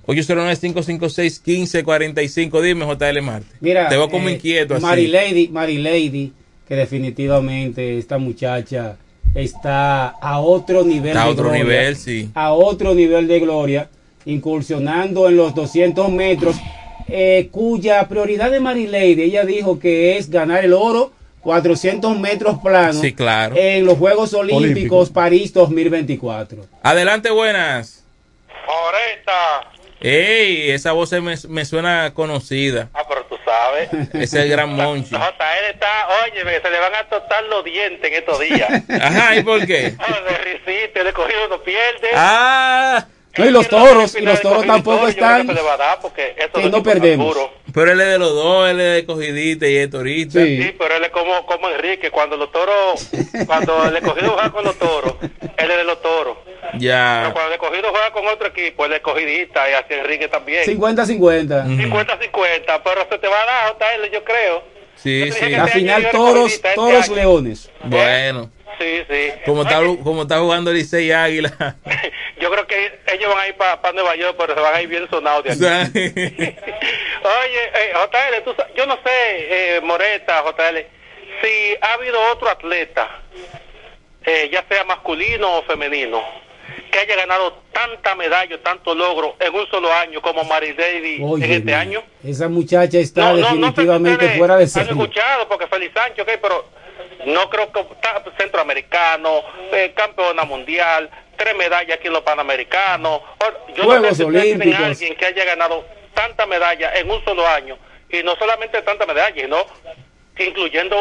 [0.08, 2.62] 809-556-1545.
[2.62, 3.48] Dime, JL Marte.
[3.60, 4.84] Mira, Te veo como eh, inquieto así.
[4.86, 6.32] Marilady, Marilady,
[6.72, 8.96] que definitivamente esta muchacha
[9.36, 12.30] está a otro nivel Está a de otro gloria, nivel, sí.
[12.34, 13.90] A otro nivel de gloria,
[14.24, 16.56] incursionando en los 200 metros,
[17.10, 21.12] eh, cuya prioridad de Marilady, ella dijo que es ganar el oro
[21.42, 23.54] 400 metros planos Sí, claro.
[23.58, 25.10] en los Juegos Olímpicos Olímpicos.
[25.10, 26.66] París 2024.
[26.84, 28.06] Adelante, buenas.
[30.00, 32.90] Ey, esa voz me, me suena conocida.
[32.94, 33.21] Ah, pero
[33.52, 33.90] sabes.
[34.14, 35.10] Ese es el gran Monchi.
[35.10, 38.70] JL está, oye, se le van a tocar los dientes en estos días.
[39.02, 39.92] Ajá, ¿y por qué?
[40.30, 42.10] De risita, de cogido no pierde.
[42.16, 43.06] Ah.
[43.38, 45.48] No, y los toros, y los toros tampoco están.
[45.48, 47.38] Se le va a dar porque esto que no perdemos.
[47.74, 50.44] Pero él es de los dos, él es de cogidita y es torita.
[50.44, 53.10] Sí, pero él es como, como Enrique, cuando los toros,
[53.48, 56.40] cuando el cogido va con los toros, él es de los toros.
[56.78, 57.20] Ya.
[57.24, 60.66] Pero cuando el escogido juega con otro equipo, el escogidista y así Enrique también.
[60.66, 61.66] 50-50.
[61.66, 64.64] 50-50, pero se te va a dar, JL, yo creo.
[64.96, 65.50] Sí, sí.
[65.50, 67.72] La final toros, toros leones.
[67.84, 68.52] Bueno.
[68.80, 69.32] Sí, sí.
[69.46, 71.52] Como está, como está jugando Licey y Águila.
[72.40, 74.90] Yo creo que ellos van a ir para Nueva York, pero se van a ir
[74.90, 76.00] bien sonados de aquí.
[76.00, 80.78] Oye, eh, JL, tú yo no sé, eh, Moreta, JL,
[81.42, 83.08] si ha habido otro atleta,
[84.26, 86.24] eh, ya sea masculino o femenino,
[86.92, 90.76] que haya ganado tanta medalla, tanto logro en un solo año como Mary
[91.24, 92.04] Oye, en este año.
[92.24, 94.92] Esa muchacha está No, no, no sé si definitivamente fuera de Han serie.
[94.92, 96.66] escuchado, porque Félix Sánchez, ok, pero
[97.26, 103.22] no creo que está centroamericano, eh, campeona mundial, tres medallas aquí en los panamericanos.
[103.76, 107.78] Yo Juegos no sé alguien que haya ganado tanta medalla en un solo año,
[108.10, 109.66] y no solamente tanta medalla, sino
[110.38, 110.96] incluyendo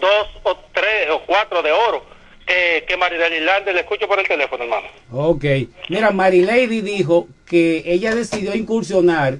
[0.00, 2.04] dos o tres o cuatro de oro,
[2.46, 4.86] que, que Maridel Irlanda, le escucho por el teléfono, hermano.
[5.12, 5.44] Ok.
[5.88, 9.38] Mira, Marilady dijo que ella decidió incursionar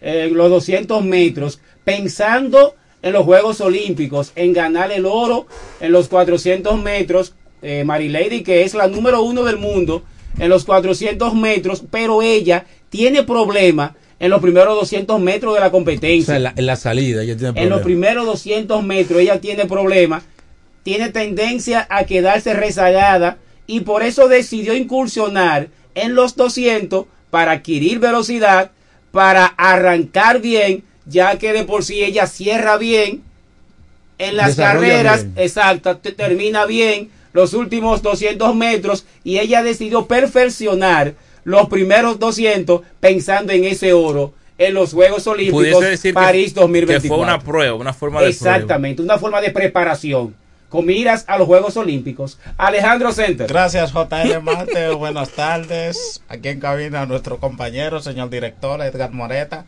[0.00, 5.46] en los 200 metros pensando en los Juegos Olímpicos, en ganar el oro
[5.80, 7.34] en los 400 metros.
[7.62, 10.02] Eh, Marilady, que es la número uno del mundo
[10.38, 15.66] en los 400 metros, pero ella tiene problemas en los primeros 200 metros de la
[15.68, 16.26] O competencia.
[16.26, 19.66] sea, en la, en la salida ella tiene En los primeros 200 metros ella tiene
[19.66, 20.24] problemas,
[20.86, 27.98] tiene tendencia a quedarse rezagada y por eso decidió incursionar en los 200 para adquirir
[27.98, 28.70] velocidad,
[29.10, 33.24] para arrancar bien, ya que de por sí ella cierra bien
[34.18, 35.34] en las Desarrolla carreras, bien.
[35.44, 42.82] exacto, te- termina bien los últimos 200 metros y ella decidió perfeccionar los primeros 200
[43.00, 47.08] pensando en ese oro en los Juegos Olímpicos decir que- París que, 2024.
[47.08, 48.54] fue una prueba, una forma de prueba.
[48.54, 52.38] Exactamente, una forma de preparación con miras a los Juegos Olímpicos.
[52.56, 53.46] Alejandro Center.
[53.46, 54.90] Gracias, JL Marte.
[54.94, 56.22] Buenas tardes.
[56.28, 59.64] Aquí en cabina nuestro compañero, señor director Edgar Moreta.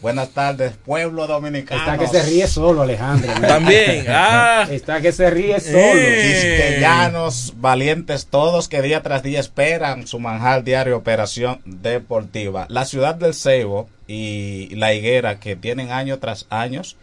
[0.00, 1.80] Buenas tardes, pueblo dominicano.
[1.80, 3.32] Está que se ríe solo, Alejandro.
[3.40, 4.64] También, ah.
[4.70, 5.82] Está que se ríe solo.
[5.82, 12.66] Quisqueyanos, valientes todos que día tras día esperan su manjar diario Operación Deportiva.
[12.68, 16.96] La ciudad del Ceibo y la Higuera que tienen año tras años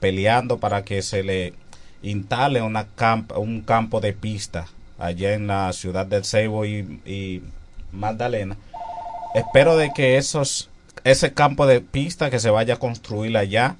[0.00, 1.52] peleando para que se le
[2.02, 4.66] instale una camp- un campo de pista
[4.98, 7.42] allá en la ciudad del Ceibo y, y
[7.92, 8.56] Magdalena.
[9.34, 10.70] Espero de que esos
[11.04, 13.76] ese campo de pista que se vaya a construir allá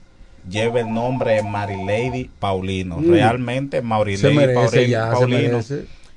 [0.48, 2.98] lleve el nombre de Marilady Paulino.
[2.98, 3.10] Mm.
[3.10, 5.76] Realmente Marilady merece Paulino, ya,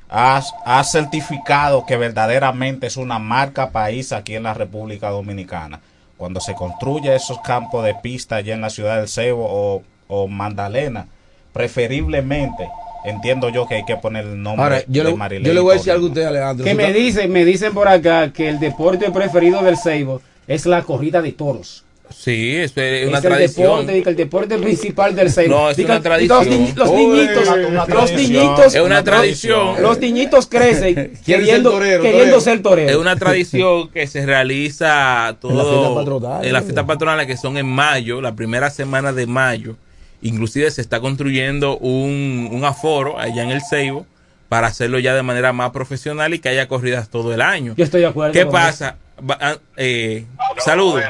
[0.09, 5.79] ha, ha certificado que verdaderamente es una marca país aquí en la República Dominicana.
[6.17, 10.27] Cuando se construye esos campos de pista allá en la ciudad del Cebo o, o
[10.27, 11.07] Magdalena,
[11.53, 12.67] preferiblemente
[13.03, 15.59] entiendo yo que hay que poner el nombre Ahora, yo de le, Marilady yo le
[15.59, 16.63] voy a decir algo a usted, Alejandro.
[16.65, 20.83] Que me dicen, me dicen por acá que el deporte preferido del Seibo es la
[20.83, 21.83] corrida de toros.
[22.15, 23.87] Sí, es una es el tradición.
[23.87, 25.55] deporte, el deporte principal del Seibo.
[25.55, 26.37] No, es una tradición.
[26.45, 28.31] Los, ni- los niñitos, una- una los tradición.
[28.43, 29.81] niñitos, Es una tradición.
[29.81, 32.41] Los niñitos crecen queriendo, ser torero, queriendo torero.
[32.41, 32.91] ser toreros.
[32.91, 36.45] Es una tradición que se realiza todo En la fiesta patronal.
[36.45, 39.75] en las fiestas patronales que son en mayo, la primera semana de mayo.
[40.22, 44.06] Inclusive se está construyendo un, un aforo allá en el Ceibo
[44.49, 47.73] para hacerlo ya de manera más profesional y que haya corridas todo el año.
[47.77, 48.34] Yo estoy de acuerdo.
[48.34, 48.98] ¿Qué pasa?
[49.39, 50.26] Ah, eh,
[50.57, 51.03] saludos.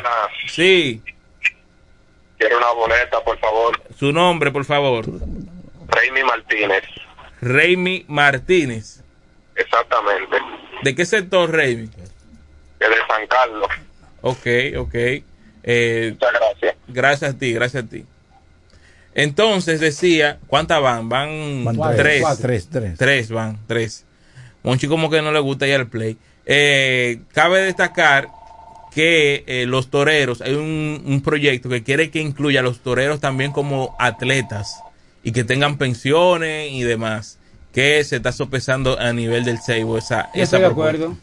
[0.48, 1.02] Sí,
[2.38, 3.80] Quiero una boleta, por favor.
[4.00, 5.06] su nombre, por favor.
[5.88, 6.84] Raimi Martínez.
[7.42, 9.04] Raimi Martínez.
[9.56, 10.38] Exactamente.
[10.84, 11.88] ¿De qué sector, Raimi?
[11.88, 13.68] Que de San Carlos.
[14.22, 14.48] Ok,
[14.80, 14.96] ok.
[15.64, 16.76] Eh, Muchas gracias.
[16.88, 18.06] Gracias a ti, gracias a ti.
[19.14, 21.10] Entonces decía, ¿cuántas van?
[21.10, 22.22] Van, Van tres, tres.
[22.22, 22.42] cuatro.
[22.44, 22.98] Tres, tres.
[22.98, 24.06] Tres van, tres.
[24.64, 26.18] Monchi como que no le gusta ya el play.
[26.46, 28.30] Eh, cabe destacar
[28.94, 33.20] que eh, los toreros, hay un, un proyecto que quiere que incluya a los toreros
[33.20, 34.82] también como atletas
[35.24, 37.38] y que tengan pensiones y demás.
[37.74, 41.18] Que se está sopesando a nivel del Seibo esa, Yo esa estoy de acuerdo.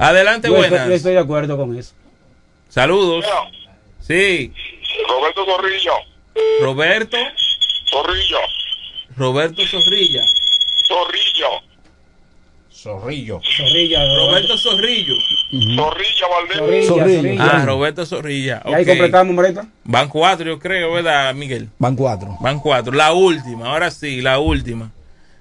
[0.00, 0.88] Adelante, Yo estoy- buenas.
[0.88, 1.92] yo estoy de acuerdo con eso.
[2.68, 3.24] Saludos.
[4.00, 4.52] Sí.
[5.08, 5.92] Roberto Zorrillo.
[6.62, 7.16] Roberto.
[7.90, 8.38] Zorrillo.
[9.16, 10.22] Roberto Zorrilla.
[10.86, 11.62] Zorrillo.
[12.70, 13.40] Zorrillo.
[13.42, 14.16] Zorrilla.
[14.16, 15.14] Roberto Zorrillo.
[15.50, 16.86] Zorrilla Valdés.
[16.86, 17.44] Zorrilla.
[17.44, 18.62] Ah, Roberto Zorrilla.
[18.66, 19.66] Y ahí completamos, Moreta.
[19.84, 21.68] Van cuatro, yo creo, ¿verdad, Miguel?
[21.78, 22.36] Van cuatro.
[22.40, 22.92] Van cuatro.
[22.92, 24.92] La última, ahora sí, la última.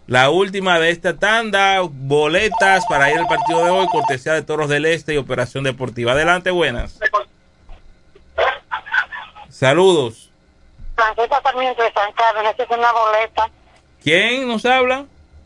[0.08, 4.70] La última de esta tanda, boletas para ir al partido de hoy, cortesía de Toros
[4.70, 6.14] del Este y Operación Deportiva.
[6.14, 6.98] Adelante, buenas.
[9.50, 10.32] Saludos.
[10.98, 13.50] Francisco Sarmiento de San Carlos, necesito una boleta.
[14.04, 15.06] ¿Quién nos habla?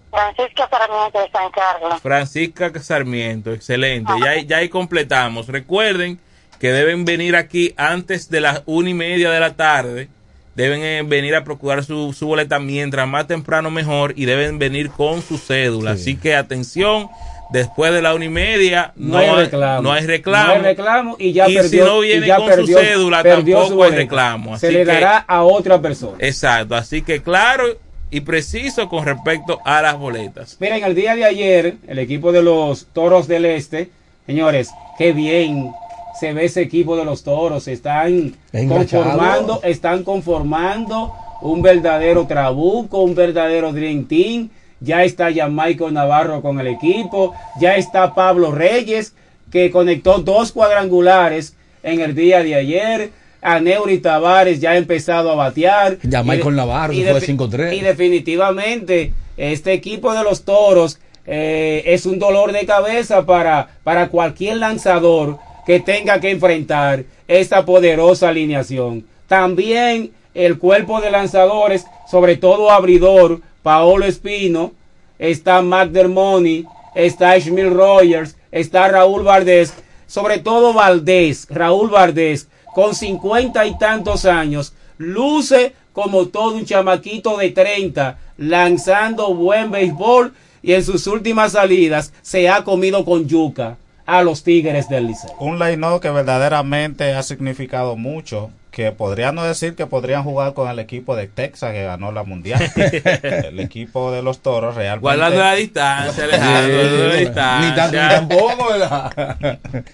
[0.09, 2.01] Francisca Sarmiento de San Carlos.
[2.01, 4.11] Francisca Sarmiento, excelente.
[4.23, 5.47] Ya, ahí- ya ahí completamos.
[5.47, 6.19] Recuerden
[6.59, 10.09] que deben venir aquí antes de las una y media de la tarde.
[10.55, 14.89] Deben eh, venir a procurar su, su boleta mientras más temprano mejor y deben venir
[14.91, 15.91] con su cédula.
[15.91, 17.09] Así que atención,
[17.51, 19.81] después de la una y media No, hay reclamo.
[19.81, 20.47] no hay reclamo.
[20.47, 21.69] No hay reclamo y ya Y perdió.
[21.85, 24.57] si no viene con perdió- su cédula, perdió su tampoco hay reclamo.
[24.57, 26.17] Se Así le que- dará a otra persona.
[26.19, 27.63] Exacto, así que claro
[28.09, 30.57] y preciso con respecto a las boletas.
[30.59, 33.89] Miren, el día de ayer, el equipo de los Toros del Este,
[34.25, 35.71] señores, qué bien
[36.19, 37.67] se ve ese equipo de los Toros.
[37.69, 39.03] Están Enganchado.
[39.03, 44.49] conformando, están conformando un verdadero trabuco, un verdadero Dream Team.
[44.81, 49.13] Ya está Jamaico Navarro con el equipo, ya está Pablo Reyes,
[49.51, 53.11] que conectó dos cuadrangulares en el día de ayer.
[53.43, 55.97] A Neuri Tavares ya ha empezado a batear.
[56.03, 57.73] Ya Michael Navarro, y fue defi- 5-3.
[57.75, 64.09] Y definitivamente este equipo de los Toros eh, es un dolor de cabeza para, para
[64.09, 69.05] cualquier lanzador que tenga que enfrentar esta poderosa alineación.
[69.27, 74.73] También el cuerpo de lanzadores, sobre todo abridor, Paolo Espino,
[75.19, 76.65] está McDermott,
[76.95, 79.73] está Ishmael Rogers, está Raúl Valdés,
[80.07, 87.37] sobre todo Valdés, Raúl Valdés, con cincuenta y tantos años, luce como todo un chamaquito
[87.37, 93.77] de 30, lanzando buen béisbol y en sus últimas salidas se ha comido con yuca
[94.05, 95.31] a los Tigres del Liceo.
[95.39, 98.51] Un line que verdaderamente ha significado mucho.
[98.71, 102.23] Que podrían no decir que podrían jugar con el equipo de Texas que ganó la
[102.23, 102.61] mundial.
[103.23, 105.01] el equipo de los toros realmente.
[105.01, 107.87] Guardando la distancia, Alejandro, la distancia.
[107.91, 107.93] Ni
[108.29, 109.57] tampoco, ¿verdad?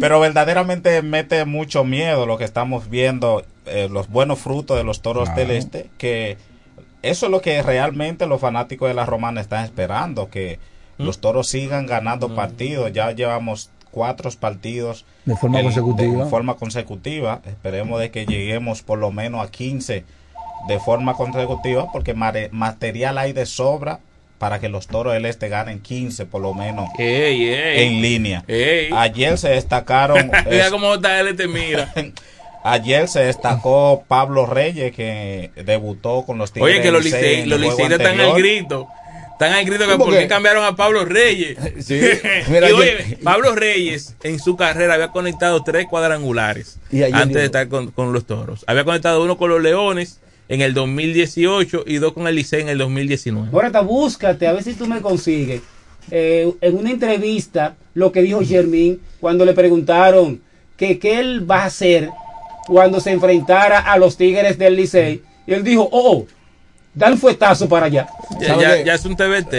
[0.00, 5.00] Pero verdaderamente mete mucho miedo lo que estamos viendo, eh, los buenos frutos de los
[5.00, 5.40] toros Claro.
[5.40, 6.36] del este, que
[7.02, 10.58] eso es lo que realmente los fanáticos de la romana están esperando, que
[10.98, 11.04] ¿Mm?
[11.04, 12.92] los toros sigan ganando partidos.
[12.92, 16.24] Ya llevamos cuatro partidos De forma en- consecutiva.
[16.24, 17.40] de forma consecutiva.
[17.46, 20.04] Esperemos de que lleguemos por lo menos a 15
[20.66, 24.00] de forma consecutiva, porque mare- material hay de sobra
[24.38, 27.86] para que los toros del este ganen 15 por lo menos Ey, ey.
[27.86, 28.42] en línea.
[28.48, 28.90] Ey.
[28.92, 30.30] Ayer se destacaron.
[30.50, 31.92] Mira es- cómo JL te mira.
[32.64, 36.72] Ayer se destacó Pablo Reyes que debutó con los Tigres.
[36.74, 38.86] Oye, que los liceístas están al grito.
[39.44, 41.56] Están al grito que ¿Cómo por qué cambiaron a Pablo Reyes.
[41.80, 42.00] Sí.
[42.48, 46.78] Mira, y yo- oye, Pablo Reyes en su carrera había conectado tres cuadrangulares
[47.12, 48.64] antes ni de estar con, con los toros.
[48.66, 52.68] Había conectado uno con los Leones en el 2018 y dos con el Licey en
[52.68, 53.48] el 2019.
[53.52, 55.60] Ahora búscate, a ver si tú me consigues.
[56.10, 60.40] eh, en una entrevista, lo que dijo Germín cuando le preguntaron
[60.76, 62.10] que qué él va a hacer
[62.66, 65.22] cuando se enfrentara a los Tigres del Licey.
[65.46, 66.26] Y él dijo, oh,
[66.94, 68.08] dale un fuetazo para allá.
[68.40, 69.52] Ya, ¿Sabe ya- es un TBT.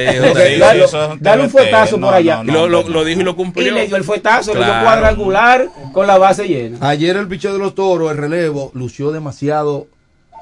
[1.20, 2.42] Dale- un fuetazo por allá.
[2.44, 3.68] Y lo, lo- lo dijo y lo cumplió.
[3.68, 4.86] Y le dio el fuetazo, le dio Claro.
[4.86, 6.78] cuadrangular con la base llena.
[6.82, 9.88] Ayer el picheo de los toros, el relevo, lució demasiado,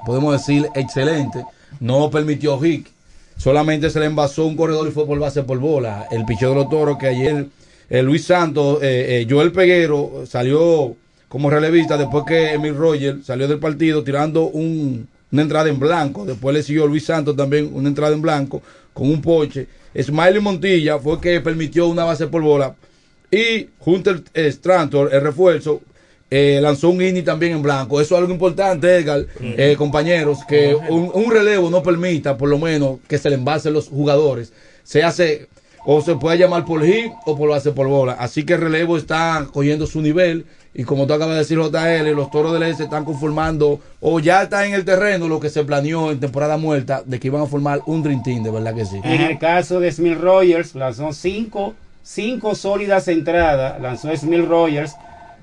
[0.06, 1.44] podemos decir, excelente.
[1.80, 2.88] No permitió hit.
[3.38, 6.08] Solamente se le envasó un corredor y fue por base por bola.
[6.12, 7.48] El picheo de los toros que ayer
[7.90, 10.96] eh, Luis Santos, eh, eh, Joel Peguero salió
[11.28, 16.26] como relevista después que Emil Roger salió del partido tirando un- una entrada en blanco.
[16.26, 18.62] Después le siguió Luis Santos también una entrada en blanco
[18.94, 19.68] con un poche.
[20.00, 22.76] Smiley Montilla fue que permitió una base por bola.
[23.30, 25.82] Y Hunter eh, Strantor, el refuerzo,
[26.30, 28.00] eh, lanzó un inning también en blanco.
[28.00, 32.58] Eso es algo importante, Edgar, eh, compañeros, que un, un relevo no permita, por lo
[32.58, 34.52] menos, que se le envasen los jugadores.
[34.84, 35.48] Se hace,
[35.86, 38.14] o se puede llamar por hit o por base por bola.
[38.14, 40.46] Así que el relevo está cogiendo su nivel.
[40.74, 44.44] Y como tú acabas de decir, JL, los toros del este están conformando, o ya
[44.44, 47.46] está en el terreno lo que se planeó en temporada muerta, de que iban a
[47.46, 49.02] formar un Dream de verdad que sí.
[49.04, 51.74] En el caso de Smith Rogers, lanzó cinco,
[52.04, 54.96] cinco sólidas entradas, lanzó Smith Rogers,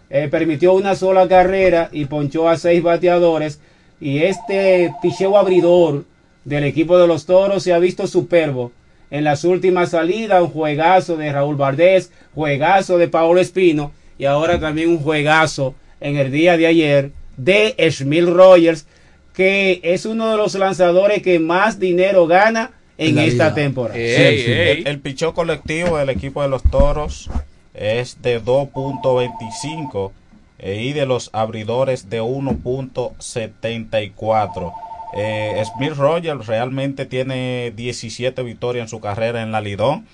[0.08, 3.60] eh, permitió una sola carrera y ponchó a seis bateadores.
[4.00, 6.04] Y este picheo abridor
[6.44, 8.72] del equipo de los toros se ha visto superbo.
[9.10, 14.60] En las últimas salidas, un juegazo de Raúl Valdés, juegazo de Paolo Espino y ahora
[14.60, 18.86] también un juegazo en el día de ayer de Smith Rogers,
[19.34, 23.98] que es uno de los lanzadores que más dinero gana en la esta temporada.
[23.98, 27.30] El, el picheo colectivo del equipo de los toros
[27.74, 30.10] es de 2.25
[30.58, 34.72] eh, y de los abridores de 1.74.
[35.14, 40.06] Eh, Smith Rogers realmente tiene 17 victorias en su carrera en la Lidón.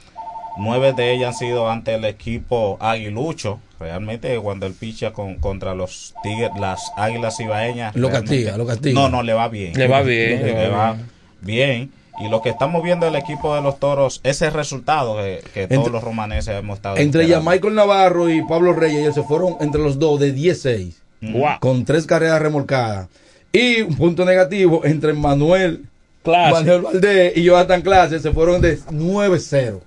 [0.56, 3.58] Nueve de ellas han sido ante el equipo aguilucho.
[3.84, 7.94] Realmente cuando él picha con, contra los tigres, las águilas ibaeñas.
[7.94, 8.94] Lo castiga, lo castiga.
[8.94, 9.74] No, no, le va bien.
[9.74, 10.96] Le va bien, Le, le va
[11.42, 11.92] bien.
[12.20, 15.90] Y lo que estamos viendo del equipo de los toros, ese resultado que, que todos
[15.90, 17.50] los romaneses hemos estado Entre esperando.
[17.50, 21.02] Michael Navarro y Pablo Reyes, ellos se fueron entre los dos de 16.
[21.20, 21.58] Wow.
[21.60, 23.08] Con tres carreras remolcadas.
[23.52, 25.84] Y un punto negativo entre Manuel,
[26.24, 29.80] Manuel Valdés y Jonathan Clase se fueron de 9-0.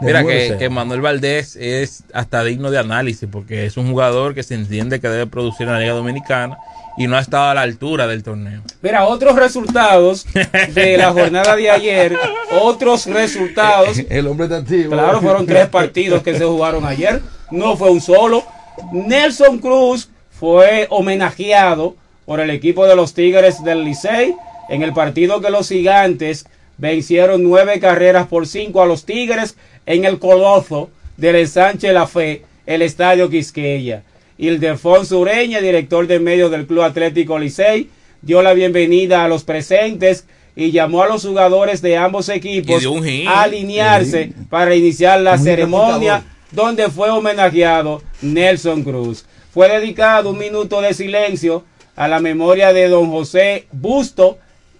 [0.00, 0.58] Mira que, 9-0.
[0.58, 5.00] que Manuel Valdés es hasta digno de análisis porque es un jugador que se entiende
[5.00, 6.58] que debe producir en la Liga Dominicana
[6.96, 8.62] y no ha estado a la altura del torneo.
[8.82, 10.26] Mira, otros resultados
[10.74, 12.18] de la jornada de ayer,
[12.60, 13.98] otros resultados.
[14.10, 14.92] El hombre está activo.
[14.92, 18.44] Claro, fueron tres partidos que se jugaron ayer, no fue un solo.
[18.92, 24.34] Nelson Cruz fue homenajeado por el equipo de los Tigres del Licey
[24.68, 26.46] en el partido que los gigantes
[26.78, 29.56] vencieron nueve carreras por cinco a los Tigres
[29.86, 34.04] en el coloso del ensanche La Fe, el estadio Quisqueya.
[34.38, 37.90] Ildefonso Ureña, director de medios del Club Atlético Licey,
[38.22, 42.84] dio la bienvenida a los presentes y llamó a los jugadores de ambos equipos
[43.26, 49.24] a alinearse para iniciar la ceremonia donde fue homenajeado Nelson Cruz.
[49.52, 51.64] Fue dedicado un minuto de silencio
[51.96, 54.38] a la memoria de don José Busto,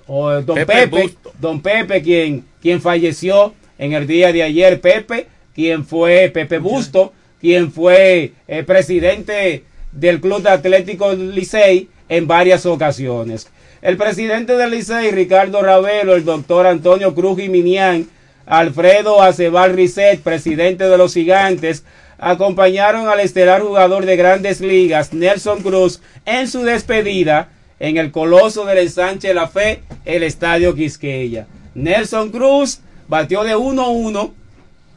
[0.08, 5.84] o don Pepe don Pepe, quien, quien falleció en el día de ayer, Pepe, quien
[5.84, 13.48] fue Pepe Busto, quien fue eh, presidente del Club de Atlético Licey en varias ocasiones.
[13.80, 18.08] El presidente del Licey, Ricardo Ravelo, el doctor Antonio Cruz Minián,
[18.46, 21.84] Alfredo Aceval Risset, presidente de los Gigantes,
[22.18, 27.50] acompañaron al estelar jugador de grandes ligas, Nelson Cruz, en su despedida
[27.80, 31.46] en el coloso del ensanche La Fe, el estadio Quisqueya.
[31.74, 34.32] Nelson Cruz batió de 1-1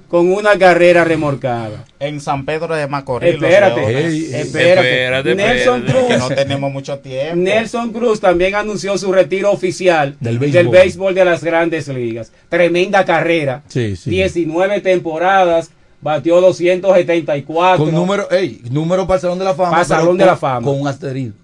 [0.08, 1.86] con una carrera remorcada.
[1.99, 3.36] En San Pedro de Macorís.
[3.36, 4.08] Espérate.
[4.08, 5.36] Ey, espérate.
[5.36, 6.03] Nelson Cruz.
[6.08, 7.36] Que no tenemos mucho tiempo.
[7.38, 11.16] Nelson Cruz también anunció su retiro oficial Del del béisbol.
[11.16, 12.32] de las grandes ligas.
[12.49, 13.64] Tremenda carrera.
[13.70, 14.10] Sí, sí.
[14.10, 15.72] 19 temporadas,
[16.02, 17.86] batió 274.
[17.86, 19.72] Con número, ey, número para el Salón de la Fama.
[19.72, 20.66] Para Salón de con- la Fama.
[20.68, 21.38] Con un asterisco.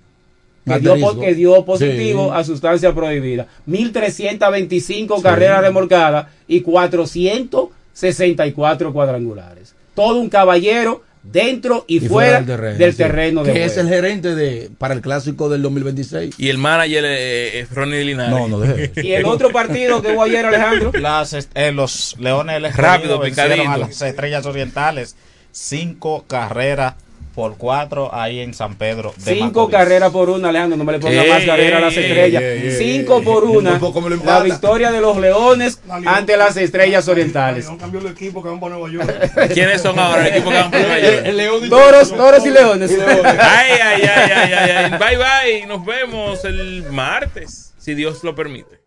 [0.68, 2.40] Que dio, que dio positivo Sí.
[2.40, 3.48] a sustancia prohibida.
[3.66, 9.74] 1325 carreras remolcadas y 464 cuadrangulares.
[9.96, 13.90] Todo un caballero dentro y, fuera, del terreno, que de es juego.
[13.90, 16.36] el gerente de para el clásico del 2026.
[16.38, 18.32] Y el manager eh, es Ronnie Linares.
[18.32, 18.92] No, no deje.
[19.08, 20.92] Y el otro partido que hubo ayer, Alejandro.
[21.00, 23.68] Las, eh, los Leones del Rápido, picadito.
[23.70, 25.16] a las Estrellas Orientales.
[25.52, 26.94] Cinco carreras
[27.38, 31.00] por cuatro ahí en San Pedro de Cinco carreras por una, Alejandro, no me le
[31.00, 32.42] ponga Ey, más carrera a las estrellas.
[32.42, 33.58] ey, ey, Cinco ey, por ey.
[33.58, 33.80] una.
[34.26, 37.70] La victoria de los Leones ante las estrellas orientales.
[37.80, 39.32] cambió el equipo que van para Nueva York.
[39.54, 41.70] ¿Quiénes son ahora el equipo que van por Nueva York?
[41.70, 42.92] Toros, toros y leones.
[42.92, 44.90] Ay, ay, ay, ay, ay, ay.
[44.98, 45.68] Bye, bye.
[45.68, 48.87] Nos vemos el martes, si Dios lo permite.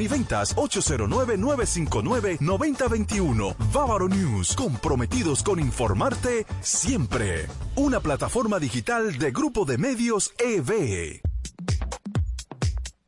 [0.01, 3.55] y ventas 809-959-9021.
[3.71, 7.45] Bávaro News, comprometidos con informarte siempre.
[7.75, 11.21] Una plataforma digital de Grupo de Medios EB.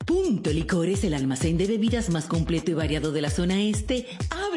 [0.06, 4.06] Punto Licores, el almacén de bebidas más completo y variado de la zona este,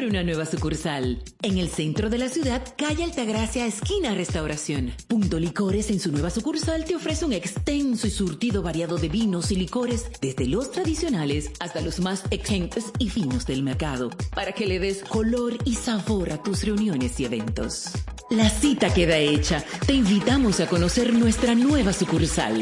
[0.05, 1.21] una nueva sucursal.
[1.41, 4.93] En el centro de la ciudad, calle Altagracia, esquina Restauración.
[5.07, 9.51] Punto Licores en su nueva sucursal te ofrece un extenso y surtido variado de vinos
[9.51, 14.67] y licores, desde los tradicionales hasta los más exigentes y finos del mercado, para que
[14.67, 17.91] le des color y sabor a tus reuniones y eventos.
[18.29, 19.63] La cita queda hecha.
[19.85, 22.61] Te invitamos a conocer nuestra nueva sucursal.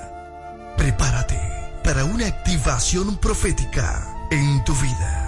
[0.77, 1.39] Prepárate
[1.83, 5.21] para una activación profética en tu vida.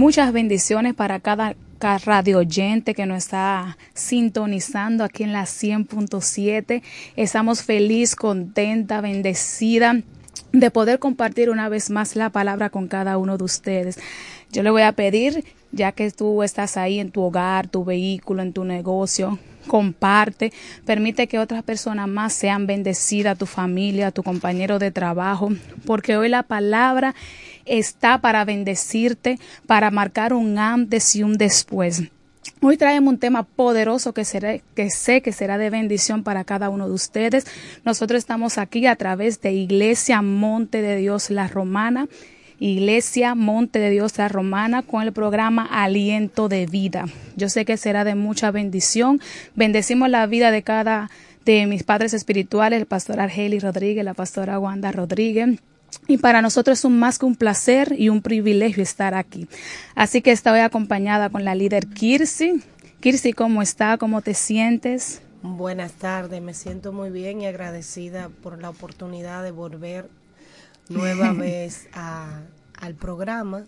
[0.00, 1.56] Muchas bendiciones para cada,
[2.04, 6.82] radio oyente que nos está sintonizando aquí en la 100.7.
[7.16, 10.02] Estamos feliz, contenta, bendecida
[10.52, 13.98] de poder compartir una vez más la palabra con cada uno de ustedes.
[14.50, 18.42] Yo le voy a pedir, ya que tú estás ahí en tu hogar, tu vehículo,
[18.42, 20.52] en tu negocio, comparte,
[20.84, 25.50] permite que otras personas más sean bendecidas, tu familia, tu compañero de trabajo,
[25.86, 27.14] porque hoy la palabra
[27.66, 32.02] está para bendecirte, para marcar un antes y un después.
[32.62, 36.68] Hoy traemos un tema poderoso que, será, que sé que será de bendición para cada
[36.68, 37.46] uno de ustedes.
[37.84, 42.06] Nosotros estamos aquí a través de Iglesia Monte de Dios La Romana.
[42.60, 47.06] Iglesia Monte de Dios La Romana con el programa Aliento de Vida.
[47.34, 49.18] Yo sé que será de mucha bendición.
[49.56, 51.10] Bendecimos la vida de cada
[51.46, 55.58] de mis padres espirituales, el pastor Argeli Rodríguez, la pastora Wanda Rodríguez
[56.06, 59.48] Y para nosotros es un más que un placer y un privilegio estar aquí.
[59.94, 62.62] Así que estoy acompañada con la líder Kirsi.
[63.00, 63.96] Kirsi, ¿cómo está?
[63.96, 65.22] ¿Cómo te sientes?
[65.42, 70.10] Buenas tardes, me siento muy bien y agradecida por la oportunidad de volver
[70.90, 72.42] nueva vez a-
[72.78, 73.64] al programa.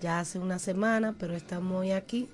[0.00, 2.28] Ya hace una semana, pero estamos hoy aquí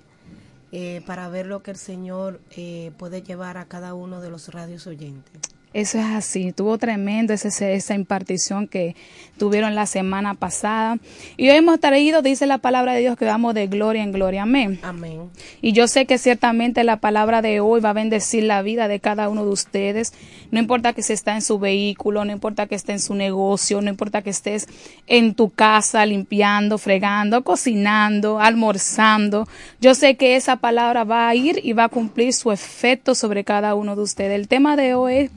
[0.71, 4.47] eh, para ver lo que el Señor eh, puede llevar a cada uno de los
[4.53, 5.41] radios oyentes.
[5.73, 8.95] Eso es así, tuvo tremendo ese- esa impartición que
[9.37, 10.97] tuvieron la semana pasada.
[11.35, 14.43] Y hoy hemos traído, dice la palabra de Dios, que vamos de gloria en gloria.
[14.43, 14.79] Amén.
[14.81, 15.29] Amén.
[15.61, 18.99] Y yo sé que ciertamente la palabra de hoy va a bendecir la vida de
[18.99, 20.13] cada uno de ustedes.
[20.51, 23.81] No importa que se está en su vehículo, no importa que esté en su negocio,
[23.81, 24.67] no importa que estés
[25.05, 29.47] en tu casa limpiando, fregando, cocinando, almorzando.
[29.81, 33.43] Yo sé que esa palabra va a ir y va a cumplir su efecto sobre
[33.43, 34.33] cada uno de ustedes.
[34.33, 35.31] El tema de hoy es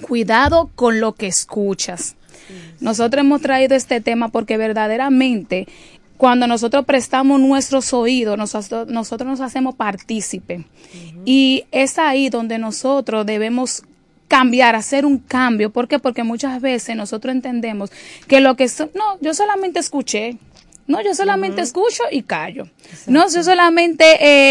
[0.00, 2.16] cuidado con lo que escuchas.
[2.80, 5.66] Nosotros hemos traído este tema porque verdaderamente
[6.16, 10.64] cuando nosotros prestamos nuestros oídos, nosotros, nosotros nos hacemos partícipe.
[11.24, 13.82] Y es ahí donde nosotros debemos
[14.28, 15.70] cambiar, hacer un cambio.
[15.70, 15.98] ¿Por qué?
[15.98, 17.90] Porque muchas veces nosotros entendemos
[18.28, 18.68] que lo que...
[18.68, 20.36] so- no, yo solamente escuché.
[20.86, 22.68] No, yo solamente escucho y callo.
[23.06, 24.04] No, yo solamente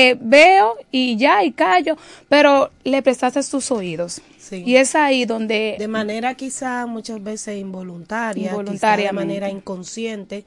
[0.09, 1.97] eh, veo y ya y callo,
[2.29, 4.21] pero le prestaste tus oídos.
[4.51, 4.63] Sí.
[4.65, 5.77] Y es ahí donde...
[5.79, 10.43] De manera quizá muchas veces involuntaria, quizá de manera inconsciente,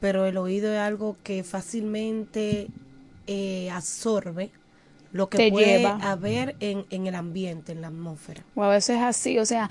[0.00, 2.68] pero el oído es algo que fácilmente
[3.26, 4.50] eh, absorbe
[5.12, 5.98] lo que Te puede lleva.
[6.02, 8.42] haber en, en el ambiente, en la atmósfera.
[8.54, 9.38] Wow, eso es así.
[9.38, 9.68] O sea,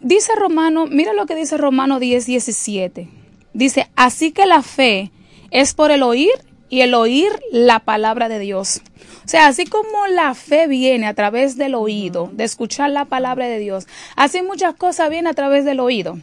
[0.00, 3.08] dice Romano, mira lo que dice Romano 10, 17.
[3.54, 5.10] Dice, así que la fe
[5.50, 6.32] es por el oír
[6.68, 8.82] y el oír la palabra de Dios.
[9.26, 13.46] O sea, así como la fe viene a través del oído, de escuchar la palabra
[13.46, 16.20] de Dios, así muchas cosas vienen a través del oído.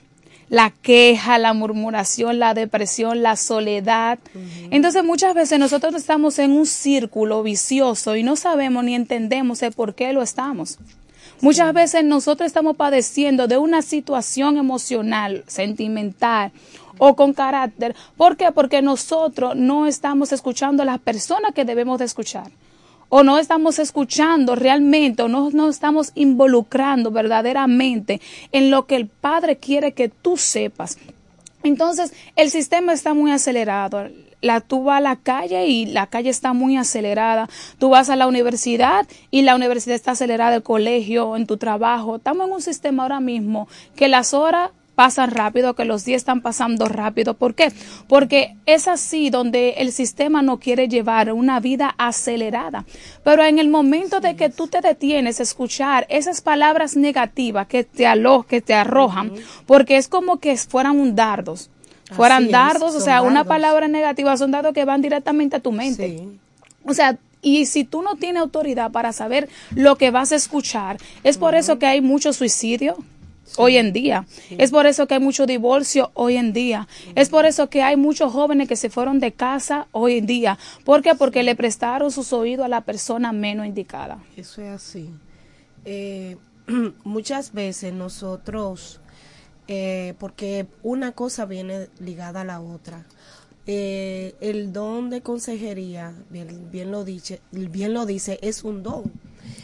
[0.48, 4.20] La queja, la murmuración, la depresión, la soledad.
[4.72, 9.74] Entonces muchas veces nosotros estamos en un círculo vicioso y no sabemos ni entendemos el
[9.74, 10.78] por qué lo estamos.
[11.42, 16.54] Muchas veces nosotros estamos padeciendo de una situación emocional, sentimental
[17.00, 17.98] o con carácter.
[18.16, 18.54] ¿Por qué?
[18.54, 22.50] Porque nosotros no estamos escuchando a las personas que debemos de escuchar.
[23.16, 28.20] O no estamos escuchando realmente, o no estamos involucrando verdaderamente
[28.52, 30.98] en lo que el Padre quiere que tú sepas.
[31.62, 34.10] Entonces, el sistema está muy acelerado.
[34.42, 37.48] La, tú vas a la calle y la calle está muy acelerada.
[37.78, 42.16] Tú vas a la universidad y la universidad está acelerada, el colegio, en tu trabajo.
[42.16, 46.42] Estamos en un sistema ahora mismo que las horas pasan rápido, que los días están
[46.42, 47.34] pasando rápido.
[47.34, 47.72] ¿Por qué?
[48.08, 52.86] Porque es así donde el sistema no quiere llevar una vida acelerada.
[53.24, 57.84] Pero en el momento de que tú te detienes a escuchar esas palabras negativas que
[57.84, 59.32] te alo que te arrojan,
[59.66, 61.70] porque es como que fueran un dardos.
[62.12, 65.60] Fueran Así es, dardos, o sea, una palabra negativa son dardos que van directamente a
[65.60, 66.28] tu mente.
[66.86, 70.98] O sea, y si tú no tienes autoridad para saber lo que vas a escuchar,
[71.24, 72.98] es por eso que hay mucho suicidio
[73.58, 74.26] hoy en día.
[74.52, 76.88] Es por eso que hay mucho divorcio hoy en día.
[77.16, 80.58] Es por eso que hay muchos jóvenes que se fueron de casa hoy en día.
[80.86, 81.16] ¿Por qué?
[81.16, 84.20] Porque le prestaron sus oídos a la persona menos indicada.
[84.36, 85.10] Eso es así.
[85.86, 86.38] Eh,
[87.04, 89.02] muchas veces nosotros,
[89.68, 93.06] eh, porque una cosa viene ligada a la otra.
[93.66, 99.04] Eh, el don de consejería, bien, bien lo dice, bien lo dice, es un don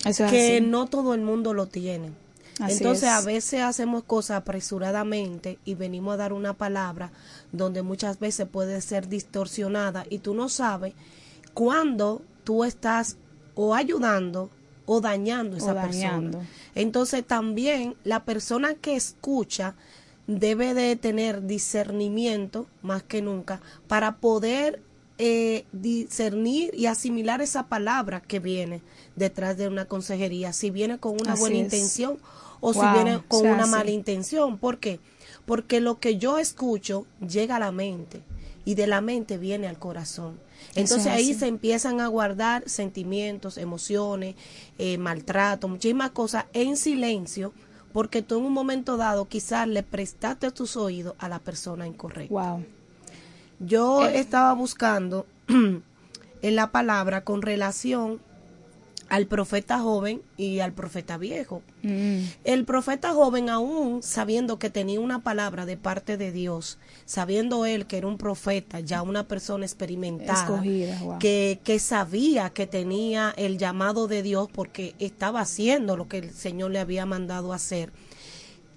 [0.06, 0.66] Eso es que así.
[0.66, 2.12] no todo el mundo lo tiene.
[2.60, 3.10] Así Entonces es.
[3.10, 7.12] a veces hacemos cosas apresuradamente y venimos a dar una palabra
[7.52, 10.94] donde muchas veces puede ser distorsionada y tú no sabes
[11.54, 13.18] cuándo tú estás
[13.56, 14.50] o ayudando
[14.86, 16.40] o dañando a O esa dañando.
[16.40, 16.50] persona.
[16.76, 19.76] Entonces también la persona que escucha
[20.28, 24.82] debe de tener discernimiento más que nunca para poder
[25.18, 28.82] eh, discernir y asimilar esa palabra que viene
[29.16, 31.64] detrás de una consejería, si viene con una Así buena es.
[31.64, 32.18] intención
[32.62, 33.72] o si viene con o sea, una sí.
[33.72, 34.58] mala intención.
[34.58, 35.00] ¿Por qué?
[35.46, 38.22] Porque lo que yo escucho llega a la mente
[38.66, 40.40] y de la mente viene al corazón.
[40.76, 44.36] Entonces es ahí se empiezan a guardar sentimientos, emociones,
[44.78, 47.54] eh, maltrato, muchísimas cosas en silencio,
[47.94, 52.34] porque tú en un momento dado quizás le prestaste tus oídos a la persona incorrecta.
[52.34, 52.66] Wow.
[53.60, 54.20] Yo Eh.
[54.20, 58.22] estaba buscando en la palabra con relación
[59.10, 61.62] al profeta joven y al profeta viejo.
[61.82, 62.20] Mm.
[62.44, 67.88] El profeta joven, aún sabiendo que tenía una palabra de parte de Dios, sabiendo él
[67.88, 71.20] que era un profeta, ya una persona experimentada, Escogida, wow.
[71.20, 76.32] que, que sabía que tenía el llamado de Dios porque estaba haciendo lo que el
[76.32, 77.92] Señor le había mandado hacer,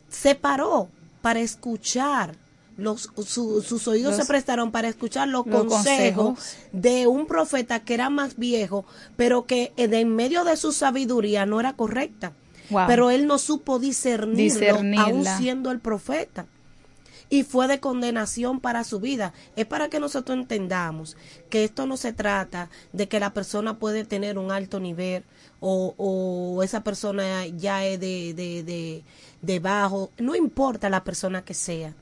[0.09, 0.89] se paró
[1.21, 2.37] para escuchar
[2.77, 6.57] los, su- sus oídos Los- se prestaron para escuchar los, los consejos, consejos.
[6.73, 8.85] de un profeta que era más viejo,
[9.17, 12.33] pero que de en medio de su sabiduría no era correcta.
[12.71, 12.85] Wow.
[12.87, 15.03] Pero él no supo discernirlo, Discernirla.
[15.05, 16.47] aún siendo el profeta.
[17.29, 19.33] Y fue de condenación para su vida.
[19.57, 21.17] Es para que nosotros entendamos
[21.49, 25.25] que esto no se trata de que la persona puede tener un alto nivel
[25.61, 29.05] o, o esa persona ya es de, de, de,
[29.41, 30.11] de bajo.
[30.19, 31.95] No importa la persona que sea.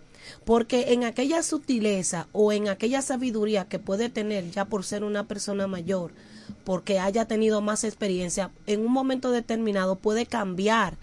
[0.45, 5.27] Porque en aquella sutileza o en aquella sabiduría que puede tener ya por ser una
[5.27, 6.13] persona mayor,
[6.65, 10.97] porque haya tenido más experiencia, en un momento determinado puede cambiar